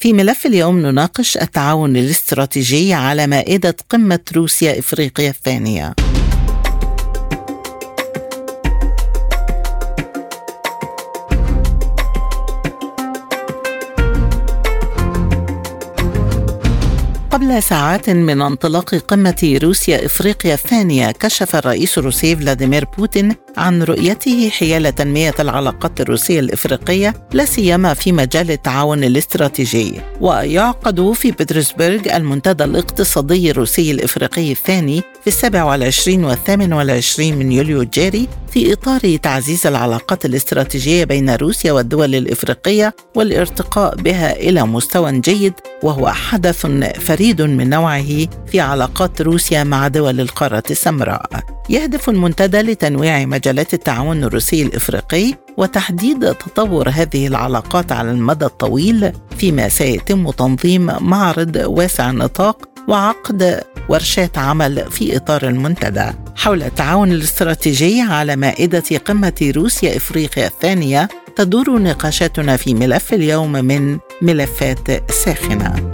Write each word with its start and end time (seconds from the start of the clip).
في 0.00 0.12
ملف 0.12 0.46
اليوم 0.46 0.78
نناقش 0.78 1.36
التعاون 1.36 1.96
الاستراتيجي 1.96 2.94
على 2.94 3.26
مائدة 3.26 3.76
قمة 3.88 4.20
روسيا 4.36 4.78
افريقيا 4.78 5.30
الثانية. 5.30 5.94
قبل 17.40 17.62
ساعات 17.62 18.10
من 18.10 18.42
انطلاق 18.42 18.94
قمة 18.94 19.58
روسيا 19.62 20.06
إفريقيا 20.06 20.54
الثانية 20.54 21.10
كشف 21.10 21.56
الرئيس 21.56 21.98
الروسي 21.98 22.36
فلاديمير 22.36 22.84
بوتين 22.98 23.34
عن 23.56 23.82
رؤيته 23.82 24.50
حيال 24.50 24.94
تنمية 24.94 25.34
العلاقات 25.40 26.00
الروسية 26.00 26.40
الإفريقية 26.40 27.14
لا 27.32 27.44
سيما 27.44 27.94
في 27.94 28.12
مجال 28.12 28.50
التعاون 28.50 29.04
الاستراتيجي. 29.04 30.00
ويعقد 30.20 31.12
في 31.12 31.30
بطرسبرغ 31.30 32.16
المنتدى 32.16 32.64
الاقتصادي 32.64 33.50
الروسي 33.50 33.90
الإفريقي 33.90 34.52
الثاني 34.52 35.02
في 35.20 35.26
السابع 35.26 35.64
والعشرين 35.64 36.24
والثامن 36.24 36.72
والعشرين 36.72 37.38
من 37.38 37.52
يوليو 37.52 37.82
الجاري 37.82 38.28
في 38.50 38.72
إطار 38.72 39.16
تعزيز 39.16 39.66
العلاقات 39.66 40.24
الاستراتيجية 40.24 41.04
بين 41.04 41.30
روسيا 41.30 41.72
والدول 41.72 42.14
الإفريقية 42.14 42.94
والارتقاء 43.16 43.94
بها 43.96 44.36
إلى 44.36 44.62
مستوى 44.62 45.20
جيد 45.20 45.52
وهو 45.82 46.08
حدث 46.08 46.66
فريد 47.00 47.42
من 47.42 47.70
نوعه 47.70 48.26
في 48.46 48.60
علاقات 48.60 49.22
روسيا 49.22 49.64
مع 49.64 49.88
دول 49.88 50.20
القارة 50.20 50.62
السمراء. 50.70 51.30
يهدف 51.68 52.08
المنتدى 52.08 52.62
لتنويع 52.62 53.24
مجالات 53.24 53.74
التعاون 53.74 54.24
الروسي 54.24 54.62
الإفريقي 54.62 55.34
وتحديد 55.56 56.34
تطور 56.34 56.88
هذه 56.88 57.26
العلاقات 57.26 57.92
على 57.92 58.10
المدى 58.10 58.44
الطويل 58.44 59.12
فيما 59.38 59.68
سيتم 59.68 60.30
تنظيم 60.30 60.90
معرض 61.00 61.56
واسع 61.66 62.10
النطاق 62.10 62.70
وعقد 62.88 63.60
ورشات 63.88 64.38
عمل 64.38 64.90
في 64.90 65.16
إطار 65.16 65.48
المنتدى 65.48 66.10
حول 66.36 66.62
التعاون 66.62 67.12
الاستراتيجي 67.12 68.00
على 68.00 68.36
مائدة 68.36 68.98
قمة 69.04 69.52
روسيا 69.56 69.96
إفريقيا 69.96 70.46
الثانية 70.46 71.08
تدور 71.36 71.78
نقاشاتنا 71.82 72.56
في 72.56 72.74
ملف 72.74 73.14
اليوم 73.14 73.52
من 73.52 73.98
ملفات 74.22 75.12
ساخنة. 75.12 75.90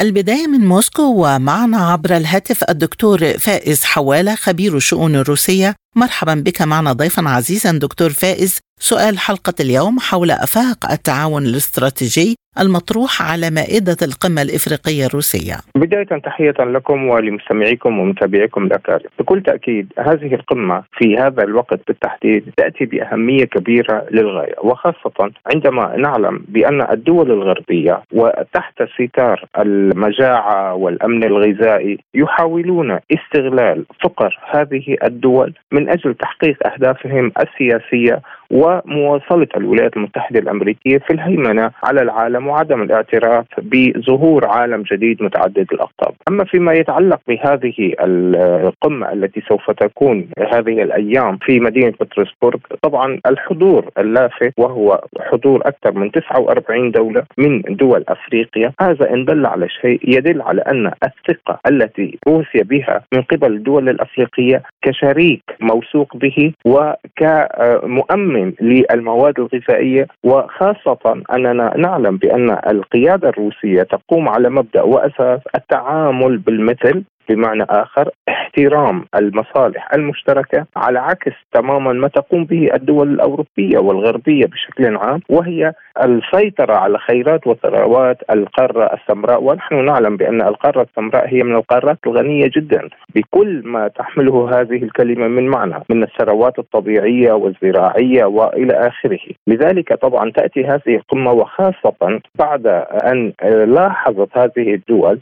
البداية 0.00 0.46
من 0.46 0.66
موسكو 0.66 1.02
ومعنا 1.02 1.78
عبر 1.78 2.16
الهاتف 2.16 2.64
الدكتور 2.70 3.38
فائز 3.38 3.84
حوالة 3.84 4.34
خبير 4.34 4.76
الشؤون 4.76 5.16
الروسية. 5.16 5.74
مرحبا 5.96 6.34
بك 6.34 6.62
معنا 6.62 6.92
ضيفا 6.92 7.28
عزيزا 7.28 7.72
دكتور 7.72 8.10
فائز. 8.10 8.58
سؤال 8.80 9.18
حلقة 9.18 9.54
اليوم 9.60 9.98
حول 9.98 10.30
أفاق 10.30 10.92
التعاون 10.92 11.42
الاستراتيجي 11.42 12.36
المطروح 12.60 13.32
على 13.32 13.50
مائدة 13.50 13.96
القمة 14.02 14.42
الإفريقية 14.42 15.06
الروسية. 15.06 15.54
بداية 15.76 16.20
تحية 16.24 16.54
لكم 16.58 17.08
ولمستمعيكم 17.08 17.98
ومتابعيكم 17.98 18.64
الأكارم. 18.64 19.08
بكل 19.18 19.42
تأكيد 19.42 19.92
هذه 19.98 20.34
القمة 20.34 20.82
في 20.98 21.16
هذا 21.16 21.42
الوقت 21.42 21.80
بالتحديد 21.86 22.50
تأتي 22.56 22.84
بأهمية 22.84 23.44
كبيرة 23.44 24.06
للغاية 24.10 24.54
وخاصة 24.62 25.30
عندما 25.54 25.96
نعلم 25.96 26.44
بأن 26.48 26.82
الدول 26.90 27.30
الغربية 27.30 28.02
وتحت 28.12 28.82
ستار 28.82 29.44
المجاعة 29.58 30.74
والأمن 30.74 31.24
الغذائي 31.24 31.98
يحاولون 32.14 32.98
استغلال 33.12 33.84
فقر 34.04 34.38
هذه 34.50 34.96
الدول 35.04 35.54
من 35.72 35.88
أجل 35.88 36.14
تحقيق 36.14 36.66
أهدافهم 36.66 37.32
السياسية 37.40 38.22
ومواصلة 38.50 39.48
الولايات 39.56 39.96
المتحدة 39.96 40.38
الأمريكية 40.38 40.98
في 40.98 41.12
الهيمنة 41.12 41.70
على 41.84 42.02
العالم 42.02 42.46
وعدم 42.46 42.82
الاعتراف 42.82 43.46
بظهور 43.58 44.46
عالم 44.46 44.82
جديد 44.92 45.22
متعدد 45.22 45.66
الأقطاب. 45.72 46.14
أما 46.28 46.44
فيما 46.44 46.72
يتعلق 46.72 47.20
بهذه 47.28 47.94
القمة 48.00 49.12
التي 49.12 49.42
سوف 49.48 49.70
تكون 49.70 50.28
هذه 50.52 50.82
الأيام 50.82 51.36
في 51.36 51.60
مدينة 51.60 51.92
بطرسبورغ 52.00 52.58
طبعا 52.82 53.20
الحضور 53.26 53.90
اللافت 53.98 54.52
وهو 54.56 55.00
حضور 55.20 55.60
أكثر 55.64 55.92
من 55.92 56.10
49 56.10 56.90
دولة 56.90 57.22
من 57.38 57.62
دول 57.62 58.04
أفريقيا 58.08 58.72
هذا 58.80 59.10
إن 59.14 59.24
دل 59.24 59.46
على 59.46 59.68
شيء 59.68 60.00
يدل 60.04 60.42
على 60.42 60.62
أن 60.62 60.86
الثقة 60.86 61.58
التي 61.70 62.18
روسيا 62.28 62.62
بها 62.62 63.02
من 63.14 63.22
قبل 63.22 63.52
الدول 63.52 63.88
الأفريقية 63.88 64.62
كشريك 64.82 65.42
موثوق 65.60 66.16
به 66.16 66.52
وكمؤمن 66.64 68.35
مؤمن 68.36 68.52
للمواد 68.60 69.34
الغذائية 69.40 70.06
وخاصة 70.24 71.22
أننا 71.32 71.76
نعلم 71.76 72.16
بأن 72.16 72.50
القيادة 72.70 73.28
الروسية 73.28 73.82
تقوم 73.82 74.28
على 74.28 74.50
مبدأ 74.50 74.82
وأساس 74.82 75.40
التعامل 75.54 76.38
بالمثل 76.38 77.04
بمعنى 77.28 77.66
آخر 77.70 78.10
احترام 78.28 79.04
المصالح 79.14 79.88
المشتركة 79.94 80.66
على 80.76 80.98
عكس 80.98 81.32
تماما 81.52 81.92
ما 81.92 82.08
تقوم 82.08 82.44
به 82.44 82.68
الدول 82.74 83.10
الأوروبية 83.10 83.78
والغربية 83.78 84.46
بشكل 84.46 84.96
عام 84.96 85.20
وهي 85.28 85.72
السيطرة 86.02 86.74
على 86.74 86.98
خيرات 86.98 87.46
وثروات 87.46 88.18
القارة 88.30 88.94
السمراء. 88.94 89.42
ونحن 89.42 89.84
نعلم 89.84 90.16
بأن 90.16 90.42
القارة 90.42 90.82
السمراء 90.82 91.28
هي 91.28 91.42
من 91.42 91.56
القارات 91.56 91.98
الغنية 92.06 92.50
جدا. 92.56 92.88
بكل 93.14 93.62
ما 93.64 93.88
تحمله 93.88 94.60
هذه 94.60 94.82
الكلمة 94.82 95.28
من 95.28 95.48
معنى 95.48 95.82
من 95.90 96.02
الثروات 96.02 96.58
الطبيعية 96.58 97.32
والزراعية 97.32 98.24
وإلى 98.24 98.72
آخره. 98.72 99.18
لذلك 99.46 99.92
طبعا 99.92 100.30
تأتي 100.30 100.64
هذه 100.64 100.96
القمة 100.96 101.32
وخاصة 101.32 102.20
بعد 102.38 102.66
أن 103.12 103.32
لاحظت 103.66 104.38
هذه 104.38 104.74
الدول 104.74 105.20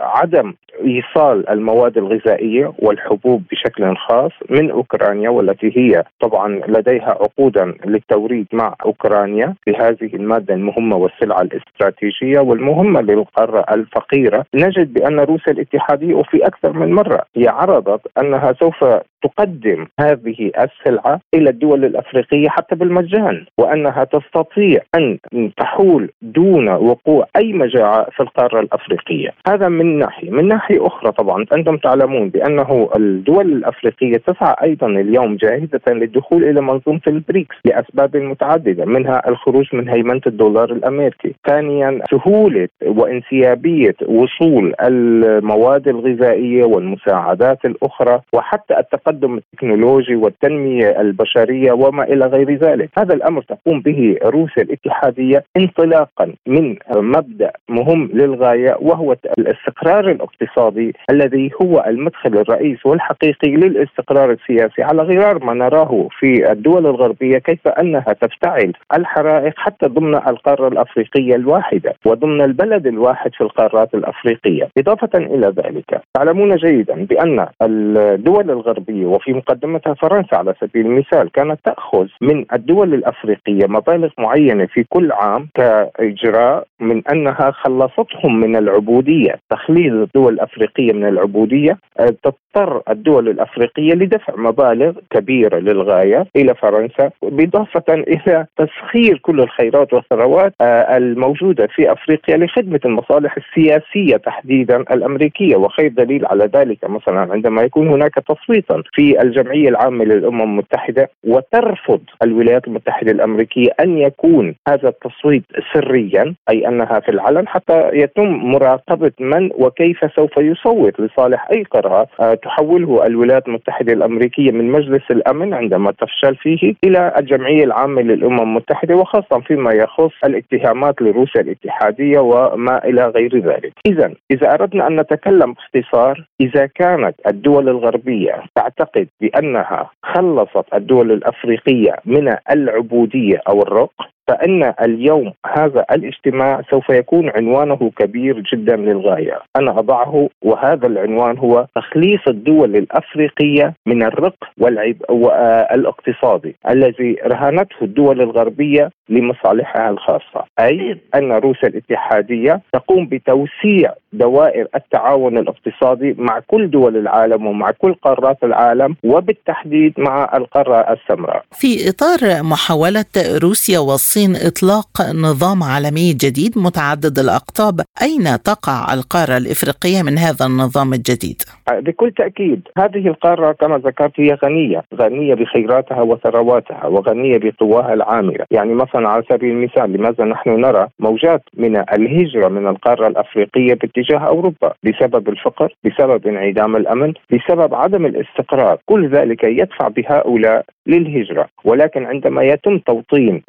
عدم 0.00 0.54
إيصال 0.84 1.31
المواد 1.32 1.98
الغذائية 1.98 2.72
والحبوب 2.78 3.42
بشكل 3.50 3.96
خاص 3.96 4.30
من 4.50 4.70
أوكرانيا 4.70 5.30
والتي 5.30 5.72
هي 5.76 6.04
طبعا 6.20 6.60
لديها 6.68 7.10
عقودا 7.10 7.74
للتوريد 7.86 8.46
مع 8.52 8.74
أوكرانيا 8.84 9.54
بهذه 9.66 10.10
المادة 10.14 10.54
المهمة 10.54 10.96
والسلعة 10.96 11.40
الاستراتيجية 11.42 12.40
والمهمة 12.40 13.00
للقارة 13.00 13.64
الفقيرة. 13.74 14.44
نجد 14.54 14.92
بأن 14.92 15.20
روسيا 15.20 15.52
الاتحادية 15.52 16.14
وفي 16.14 16.46
أكثر 16.46 16.72
من 16.72 16.92
مرة 16.92 17.22
هي 17.36 17.48
عرضت 17.48 18.00
أنها 18.18 18.52
سوف 18.60 18.84
تقدم 19.22 19.86
هذه 20.00 20.50
السلعة 20.60 21.20
إلى 21.34 21.50
الدول 21.50 21.84
الأفريقية 21.84 22.48
حتى 22.48 22.74
بالمجان 22.74 23.44
وأنها 23.58 24.04
تستطيع 24.04 24.80
أن 24.94 25.18
تحول 25.56 26.10
دون 26.22 26.68
وقوع 26.68 27.26
أي 27.36 27.52
مجاعة 27.52 28.06
في 28.10 28.20
القارة 28.20 28.60
الأفريقية. 28.60 29.28
هذا 29.48 29.68
من 29.68 29.98
ناحية. 29.98 30.30
من 30.30 30.48
ناحية 30.48 30.86
أخرى 30.86 31.12
طبعا 31.12 31.46
أنتم 31.56 31.76
تعلمون 31.76 32.28
بأنه 32.28 32.88
الدول 32.96 33.52
الأفريقية 33.52 34.16
تسعى 34.16 34.54
أيضا 34.62 34.86
اليوم 34.86 35.36
جاهزة 35.36 35.80
للدخول 35.88 36.44
إلى 36.44 36.60
منظومة 36.60 37.00
البريكس 37.06 37.56
لأسباب 37.64 38.16
متعددة 38.16 38.84
منها 38.84 39.28
الخروج 39.28 39.66
من 39.72 39.88
هيمنة 39.88 40.20
الدولار 40.26 40.72
الأمريكي. 40.72 41.34
ثانيا 41.46 42.00
سهولة 42.10 42.68
وانسيابية 42.86 43.94
وصول 44.06 44.74
المواد 44.82 45.88
الغذائية 45.88 46.64
والمساعدات 46.64 47.64
الأخرى 47.64 48.20
وحتى 48.32 48.78
التقدم 48.78 49.11
التقدم 49.12 49.36
التكنولوجي 49.36 50.16
والتنمية 50.16 51.00
البشرية 51.00 51.72
وما 51.72 52.04
إلى 52.04 52.26
غير 52.26 52.54
ذلك، 52.54 52.90
هذا 52.98 53.14
الأمر 53.14 53.42
تقوم 53.42 53.80
به 53.80 54.16
روسيا 54.24 54.62
الاتحادية 54.62 55.44
انطلاقا 55.56 56.32
من 56.46 56.76
مبدأ 56.96 57.52
مهم 57.68 58.10
للغاية 58.14 58.76
وهو 58.80 59.16
الاستقرار 59.38 60.10
الاقتصادي 60.10 60.92
الذي 61.10 61.50
هو 61.62 61.84
المدخل 61.86 62.36
الرئيس 62.38 62.86
والحقيقي 62.86 63.50
للاستقرار 63.50 64.30
السياسي. 64.30 64.82
على 64.82 65.02
غرار 65.02 65.44
ما 65.44 65.54
نراه 65.54 66.08
في 66.18 66.52
الدول 66.52 66.86
الغربية 66.86 67.38
كيف 67.38 67.68
أنها 67.68 68.12
تفتعل 68.20 68.72
الحرائق 68.96 69.54
حتى 69.56 69.86
ضمن 69.86 70.14
القارة 70.14 70.68
الأفريقية 70.68 71.34
الواحدة 71.34 71.94
وضمن 72.06 72.40
البلد 72.40 72.86
الواحد 72.86 73.34
في 73.34 73.40
القارات 73.40 73.94
الأفريقية، 73.94 74.68
إضافة 74.78 75.18
إلى 75.18 75.46
ذلك 75.46 76.00
تعلمون 76.14 76.56
جيدا 76.56 77.04
بأن 77.04 77.46
الدول 77.62 78.50
الغربية 78.50 79.01
الغربيه 79.02 79.06
وفي 79.06 79.32
مقدمتها 79.32 79.94
فرنسا 79.94 80.36
على 80.36 80.54
سبيل 80.60 80.86
المثال 80.86 81.30
كانت 81.32 81.60
تأخذ 81.64 82.06
من 82.20 82.44
الدول 82.52 82.94
الأفريقية 82.94 83.66
مبالغ 83.66 84.08
معينة 84.18 84.66
في 84.66 84.84
كل 84.88 85.12
عام 85.12 85.48
كإجراء 85.54 86.64
من 86.80 87.02
أنها 87.12 87.50
خلصتهم 87.50 88.40
من 88.40 88.56
العبودية، 88.56 89.34
تخليص 89.50 89.92
الدول 89.92 90.32
الأفريقية 90.32 90.92
من 90.92 91.08
العبودية 91.08 91.78
آه، 92.00 92.14
تضطر 92.22 92.82
الدول 92.90 93.28
الأفريقية 93.28 93.94
لدفع 93.94 94.34
مبالغ 94.36 94.92
كبيرة 95.10 95.58
للغاية 95.58 96.26
إلى 96.36 96.54
فرنسا 96.54 97.10
باضافه 97.22 97.94
إلى 97.94 98.46
تسخير 98.56 99.18
كل 99.18 99.40
الخيرات 99.40 99.92
والثروات 99.92 100.54
آه، 100.60 100.96
الموجودة 100.96 101.66
في 101.66 101.92
أفريقيا 101.92 102.36
لخدمة 102.36 102.80
المصالح 102.84 103.36
السياسية 103.36 104.16
تحديدا 104.16 104.76
الأمريكية. 104.76 105.56
وخير 105.56 105.88
دليل 105.88 106.26
على 106.26 106.44
ذلك 106.44 106.90
مثلا 106.90 107.32
عندما 107.32 107.62
يكون 107.62 107.88
هناك 107.88 108.14
تصويتا 108.14 108.82
في 108.92 109.22
الجمعية 109.22 109.68
العامة 109.68 110.04
للأمم 110.04 110.42
المتحدة 110.42 111.10
وترفض 111.24 112.00
الولايات 112.22 112.66
المتحدة 112.68 113.12
الأمريكية 113.12 113.70
أن 113.80 113.98
يكون 113.98 114.54
هذا 114.68 114.88
التصويت 114.88 115.44
سريا 115.74 116.34
أي 116.50 116.68
أنها 116.68 117.00
في 117.00 117.08
العلن 117.08 117.48
حتى 117.48 117.90
يتم 117.92 118.28
مراقبة 118.28 119.12
من 119.20 119.50
وكيف 119.54 119.98
سوف 120.16 120.36
يصوت 120.36 121.00
لصالح 121.00 121.48
أي 121.52 121.62
قرار 121.62 122.06
آه، 122.20 122.34
تحوله 122.34 123.06
الولايات 123.06 123.48
المتحدة 123.48 123.92
الأمريكية 123.92 124.52
من 124.52 124.70
مجلس 124.70 125.02
الأمن 125.10 125.54
عندما 125.54 125.92
تفشل 125.92 126.36
فيه 126.36 126.74
إلى 126.84 127.12
الجمعية 127.18 127.64
العامة 127.64 128.02
للأمم 128.02 128.40
المتحدة 128.40 128.94
وخاصه 128.96 129.40
فيما 129.40 129.72
يخص 129.72 130.12
الاتهامات 130.24 131.02
لروسيا 131.02 131.40
الاتحادية 131.40 132.18
وما 132.18 132.84
إلى 132.84 133.06
غير 133.06 133.38
ذلك. 133.38 133.72
اذا 133.86 134.14
إذا 134.30 134.54
أردنا 134.54 134.86
أن 134.86 135.00
نتكلم 135.00 135.52
باختصار 135.52 136.26
إذا 136.40 136.66
كانت 136.66 137.14
الدول 137.26 137.68
الغربية 137.68 138.42
تعتقد 138.82 139.08
بأنها 139.20 139.90
خلصت 140.02 140.74
الدول 140.74 141.12
الأفريقية 141.12 141.96
من 142.04 142.36
العبودية 142.50 143.40
أو 143.48 143.62
الرق. 143.62 143.92
فإن 144.28 144.74
اليوم 144.82 145.32
هذا 145.56 145.84
الاجتماع 145.92 146.62
سوف 146.70 146.88
يكون 146.90 147.30
عنوانه 147.30 147.90
كبير 147.96 148.42
جدا 148.52 148.76
للغاية. 148.76 149.38
أنا 149.56 149.78
أضعه 149.78 150.28
وهذا 150.42 150.86
العنوان 150.86 151.38
هو 151.38 151.66
تخليص 151.76 152.20
الدول 152.28 152.76
الأفريقية 152.76 153.74
من 153.86 154.02
الرق 154.02 154.34
والعب 154.58 154.96
والاقتصادي 155.08 156.56
الذي 156.70 157.16
رهنته 157.26 157.76
الدول 157.82 158.20
الغربية 158.20 158.90
لمصالحها 159.08 159.90
الخاصة. 159.90 160.44
أي 160.60 160.98
أن 161.14 161.32
روسيا 161.32 161.68
الاتحادية 161.68 162.60
تقوم 162.72 163.06
بتوسيع 163.06 163.92
دوائر 164.12 164.66
التعاون 164.74 165.38
الاقتصادي 165.38 166.14
مع 166.18 166.40
كل 166.46 166.70
دول 166.70 166.96
العالم 166.96 167.46
ومع 167.46 167.70
كل 167.70 167.94
قارات 167.94 168.36
العالم 168.44 168.96
وبالتحديد 169.04 169.94
مع 169.98 170.30
القارة 170.34 170.76
السمراء. 170.92 171.44
في 171.52 171.88
إطار 171.88 172.42
محاولة 172.42 173.04
روسيا 173.42 173.78
والصين 173.78 174.21
إطلاق 174.30 174.88
نظام 175.14 175.62
عالمي 175.62 176.12
جديد 176.12 176.58
متعدد 176.58 177.18
الأقطاب 177.18 177.80
أين 178.02 178.24
تقع 178.42 178.94
القارة 178.94 179.36
الإفريقية 179.36 180.02
من 180.02 180.18
هذا 180.18 180.46
النظام 180.46 180.92
الجديد؟ 180.92 181.42
بكل 181.72 182.12
تأكيد 182.12 182.60
هذه 182.78 183.08
القارة 183.08 183.52
كما 183.52 183.78
ذكرت 183.78 184.12
هي 184.20 184.38
غنية 184.44 184.82
غنية 184.94 185.34
بخيراتها 185.34 186.02
وثرواتها 186.02 186.86
وغنية 186.86 187.38
بقواها 187.38 187.94
العاملة. 187.94 188.44
يعني 188.50 188.74
مثلا 188.74 189.08
على 189.08 189.22
سبيل 189.30 189.50
المثال 189.50 189.92
لماذا 189.92 190.24
نحن 190.24 190.50
نرى 190.60 190.88
موجات 190.98 191.42
من 191.56 191.76
الهجرة 191.76 192.48
من 192.48 192.66
القارة 192.66 193.06
الأفريقية 193.06 193.74
باتجاه 193.74 194.18
أوروبا؟ 194.18 194.72
بسبب 194.84 195.28
الفقر 195.28 195.74
بسبب 195.84 196.26
انعدام 196.26 196.76
الأمن 196.76 197.12
بسبب 197.32 197.74
عدم 197.74 198.06
الاستقرار. 198.06 198.78
كل 198.86 199.08
ذلك 199.08 199.44
يدفع 199.44 199.88
بهؤلاء 199.88 200.64
للهجرة. 200.86 201.48
ولكن 201.64 202.04
عندما 202.04 202.42
يتم 202.42 202.78
توطين 202.78 203.42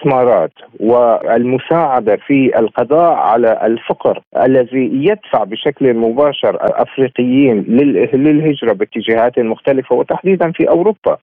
الاستثمارات 0.00 0.52
والمساعدة 0.80 2.16
في 2.26 2.58
القضاء 2.58 3.12
على 3.12 3.60
الفقر 3.66 4.22
الذي 4.44 4.90
يدفع 4.92 5.44
بشكل 5.44 5.94
مباشر 5.94 6.54
الأفريقيين 6.54 7.64
للهجرة 8.12 8.72
باتجاهات 8.72 9.38
مختلفة 9.38 9.94
وتحديدا 9.96 10.52
في 10.52 10.68
أوروبا. 10.68 11.16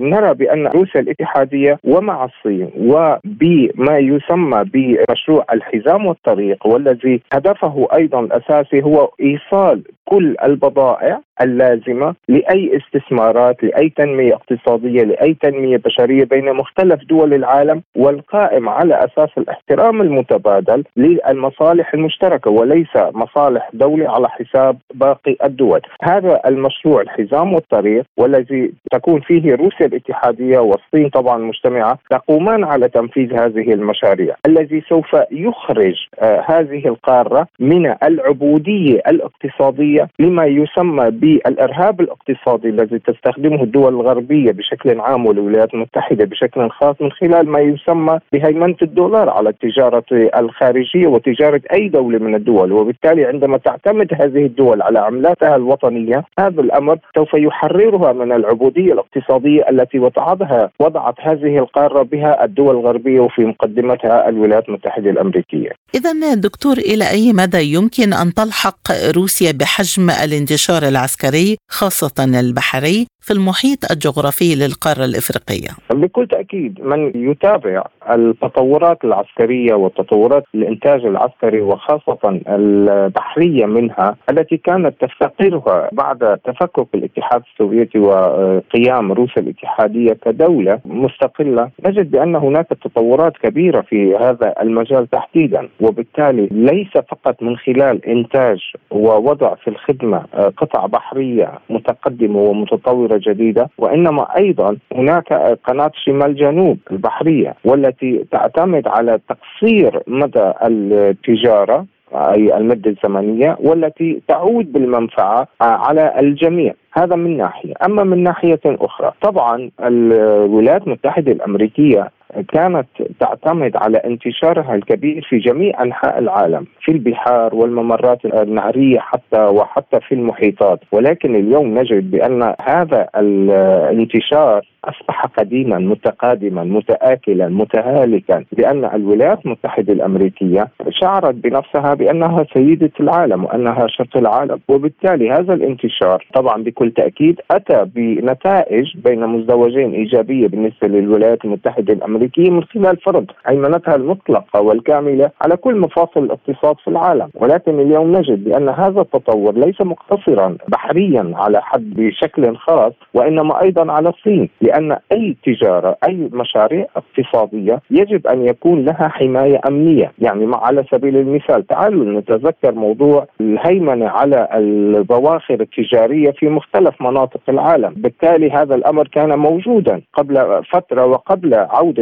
نرى 0.00 0.34
بأن 0.34 0.66
روسيا 0.66 1.00
الاتحادية 1.00 1.78
ومع 1.84 2.24
الصين 2.24 2.70
وبما 2.76 3.98
يسمى 3.98 4.64
بمشروع 4.64 5.44
الحزام 5.52 6.06
والطريق 6.06 6.66
والذي 6.66 7.20
هدفه 7.32 7.88
أيضا 7.94 8.20
الأساسي 8.20 8.82
هو 8.82 9.10
إيصال 9.20 9.82
كل 10.04 10.36
البضائع 10.44 11.20
اللازمة 11.42 12.14
لأي 12.28 12.76
استثمارات 12.76 13.64
لأي 13.64 13.88
تنمية 13.96 14.34
اقتصادية 14.34 15.02
لأي 15.02 15.34
تنمية 15.42 15.76
بشرية 15.76 16.24
بين 16.24 16.52
مختلف 16.52 17.00
دول 17.08 17.34
العالم 17.34 17.82
والقائم 17.96 18.68
على 18.68 18.94
أساس 18.94 19.28
الاحترام 19.38 20.02
المتبادل 20.02 20.84
للمصالح 20.96 21.94
المشتركة 21.94 22.50
وليس 22.50 22.96
مصالح 22.96 23.70
دولة 23.72 24.10
على 24.10 24.28
حساب 24.28 24.76
باقي 24.94 25.36
الدول. 25.44 25.80
هذا 26.02 26.40
المشروع 26.46 27.00
الحزام 27.00 27.54
والطريق 27.54 28.04
والذي 28.16 28.72
تكون 28.92 29.20
فيه 29.20 29.54
روسيا 29.54 29.86
الاتحادية 29.86 30.58
والصين 30.58 31.08
طبعا 31.08 31.38
مجتمعة 31.38 31.98
تقومان 32.10 32.64
على 32.64 32.88
تنفيذ 32.88 33.32
هذه 33.34 33.72
المشاريع 33.72 34.34
الذي 34.46 34.82
سوف 34.88 35.16
يخرج 35.30 35.94
آه 36.20 36.44
هذه 36.48 36.88
القارة 36.88 37.46
من 37.60 37.94
العبودية 38.02 39.00
الاقتصادية 39.08 40.08
لما 40.18 40.44
يسمى 40.46 41.10
ب 41.10 41.27
بالارهاب 41.28 42.00
الاقتصادي 42.00 42.68
الذي 42.68 42.98
تستخدمه 42.98 43.62
الدول 43.62 43.94
الغربية 43.94 44.52
بشكل 44.52 45.00
عام 45.00 45.26
والولايات 45.26 45.74
المتحدة 45.74 46.24
بشكل 46.24 46.70
خاص 46.70 46.96
من 47.00 47.10
خلال 47.10 47.48
ما 47.48 47.60
يسمى 47.60 48.18
بهيمنة 48.32 48.76
الدولار 48.82 49.30
على 49.30 49.48
التجارة 49.48 50.04
الخارجية 50.12 51.06
وتجارة 51.06 51.60
أي 51.72 51.88
دولة 51.88 52.18
من 52.18 52.34
الدول 52.34 52.72
وبالتالي 52.72 53.24
عندما 53.24 53.56
تعتمد 53.56 54.08
هذه 54.14 54.46
الدول 54.46 54.82
على 54.82 54.98
عملاتها 54.98 55.56
الوطنية 55.56 56.24
هذا 56.38 56.60
الأمر 56.60 56.98
سوف 57.16 57.34
يحررها 57.34 58.12
من 58.12 58.32
العبودية 58.32 58.92
الاقتصادية 58.92 59.62
التي 59.70 59.98
وضعتها 59.98 60.70
وضعت 60.80 61.14
هذه 61.20 61.58
القارة 61.58 62.02
بها 62.02 62.44
الدول 62.44 62.76
الغربية 62.76 63.20
وفي 63.20 63.44
مقدمتها 63.44 64.28
الولايات 64.28 64.68
المتحدة 64.68 65.10
الأمريكية. 65.10 65.70
اذا 65.94 66.34
دكتور 66.34 66.76
إلى 66.78 67.10
أي 67.10 67.32
مدى 67.32 67.74
يمكن 67.74 68.12
أن 68.12 68.34
تلحق 68.34 68.78
روسيا 69.16 69.52
بحجم 69.52 70.10
الانتشار 70.10 70.82
العسكري 70.88 71.17
العسكري 71.24 71.56
خاصة 71.70 72.12
البحري 72.18 73.06
في 73.28 73.34
المحيط 73.34 73.78
الجغرافي 73.90 74.54
للقارة 74.54 75.04
الإفريقية. 75.04 75.68
بكل 75.90 76.26
تأكيد 76.26 76.80
من 76.80 77.30
يتابع 77.30 77.84
التطورات 78.10 79.04
العسكرية 79.04 79.74
وتطورات 79.74 80.44
الإنتاج 80.54 81.04
العسكري 81.04 81.60
وخاصة 81.60 82.40
البحرية 82.48 83.66
منها 83.66 84.16
التي 84.30 84.56
كانت 84.56 84.94
تفتقرها 85.00 85.88
بعد 85.92 86.38
تفكك 86.44 86.86
الاتحاد 86.94 87.42
السوفيتي 87.52 87.98
وقيام 87.98 89.12
روسيا 89.12 89.42
الاتحادية 89.42 90.12
كدولة 90.24 90.80
مستقلة 90.84 91.70
نجد 91.86 92.10
بأن 92.10 92.36
هناك 92.36 92.66
تطورات 92.84 93.32
كبيرة 93.36 93.80
في 93.80 94.16
هذا 94.16 94.54
المجال 94.62 95.10
تحديدا 95.10 95.68
وبالتالي 95.80 96.48
ليس 96.50 96.92
فقط 96.92 97.42
من 97.42 97.56
خلال 97.56 98.06
إنتاج 98.06 98.58
ووضع 98.90 99.54
في 99.54 99.68
الخدمة 99.68 100.18
قطع 100.56 100.86
بحرية 100.86 101.52
متقدمة 101.70 102.38
ومتطورة 102.38 103.17
جديدة 103.18 103.70
وإنما 103.78 104.36
أيضا 104.36 104.76
هناك 104.94 105.32
قناة 105.64 105.90
شمال 106.04 106.34
جنوب 106.36 106.78
البحرية 106.90 107.54
والتي 107.64 108.24
تعتمد 108.30 108.88
على 108.88 109.18
تقصير 109.28 110.02
مدى 110.06 110.52
التجارة 110.64 111.86
أي 112.14 112.56
المدة 112.56 112.90
الزمنية 112.90 113.56
والتي 113.60 114.22
تعود 114.28 114.72
بالمنفعة 114.72 115.48
على 115.60 116.14
الجميع. 116.20 116.74
هذا 116.92 117.16
من 117.16 117.36
ناحية. 117.36 117.74
أما 117.84 118.04
من 118.04 118.22
ناحية 118.22 118.60
أخرى 118.66 119.12
طبعا 119.20 119.70
الولايات 119.80 120.86
المتحدة 120.86 121.32
الأمريكية 121.32 122.10
كانت 122.48 122.86
تعتمد 123.20 123.76
على 123.76 123.98
انتشارها 123.98 124.74
الكبير 124.74 125.26
في 125.28 125.38
جميع 125.38 125.82
أنحاء 125.82 126.18
العالم 126.18 126.66
في 126.80 126.92
البحار 126.92 127.54
والممرات 127.54 128.24
النهرية 128.24 128.98
حتى 128.98 129.40
وحتى 129.40 130.00
في 130.00 130.14
المحيطات. 130.14 130.80
ولكن 130.92 131.34
اليوم 131.34 131.78
نجد 131.78 132.10
بأن 132.10 132.54
هذا 132.62 133.08
الانتشار 133.16 134.66
أصبح 134.84 135.26
قديما 135.26 135.78
متقادما 135.78 136.64
متاكلا 136.64 137.48
متهالكا. 137.48 138.44
لأن 138.58 138.84
الولايات 138.84 139.46
المتحدة 139.46 139.92
الأمريكية 139.92 140.68
شعرت 140.90 141.34
بنفسها 141.34 141.94
بأنها 141.94 142.46
سيدة 142.54 142.90
العالم 143.00 143.44
وأنها 143.44 143.86
شرط 143.86 144.16
العالم. 144.16 144.60
وبالتالي 144.68 145.30
هذا 145.30 145.54
الانتشار 145.54 146.26
طبعا 146.34 146.62
بكل 146.62 146.90
تأكيد 146.90 147.40
أتى 147.50 147.84
بنتائج 147.94 148.96
بين 148.96 149.26
مزدوجين 149.26 149.92
إيجابية 149.92 150.46
بالنسبة 150.48 150.88
للولايات 150.88 151.44
المتحدة 151.44 151.92
الأمريكية. 151.92 152.17
الأمريكية 152.18 152.50
من 152.50 152.64
خلال 152.64 152.96
فرض 152.96 153.26
هيمنتها 153.46 153.94
المطلقة 153.94 154.60
والكاملة 154.60 155.30
على 155.42 155.56
كل 155.56 155.76
مفاصل 155.76 156.24
الاقتصاد 156.24 156.76
في 156.84 156.88
العالم، 156.88 157.28
ولكن 157.34 157.80
اليوم 157.80 158.16
نجد 158.16 158.44
بأن 158.44 158.68
هذا 158.68 159.00
التطور 159.00 159.54
ليس 159.54 159.80
مقتصرا 159.80 160.56
بحريا 160.68 161.32
على 161.34 161.62
حد 161.62 161.94
بشكل 161.94 162.56
خاص 162.56 162.92
وإنما 163.14 163.62
أيضا 163.62 163.92
على 163.92 164.08
الصين، 164.08 164.48
لأن 164.60 164.96
أي 165.12 165.36
تجارة 165.44 165.96
أي 166.08 166.28
مشاريع 166.32 166.86
اقتصادية 166.96 167.80
يجب 167.90 168.26
أن 168.26 168.46
يكون 168.46 168.84
لها 168.84 169.08
حماية 169.08 169.60
أمنية، 169.68 170.12
يعني 170.18 170.50
على 170.54 170.84
سبيل 170.92 171.16
المثال 171.16 171.66
تعالوا 171.66 172.20
نتذكر 172.20 172.74
موضوع 172.74 173.26
الهيمنة 173.40 174.08
على 174.08 174.48
البواخر 174.54 175.60
التجارية 175.60 176.30
في 176.30 176.48
مختلف 176.48 177.02
مناطق 177.02 177.40
العالم، 177.48 177.94
بالتالي 177.96 178.50
هذا 178.50 178.74
الأمر 178.74 179.08
كان 179.08 179.38
موجودا 179.38 180.00
قبل 180.12 180.62
فترة 180.72 181.06
وقبل 181.06 181.54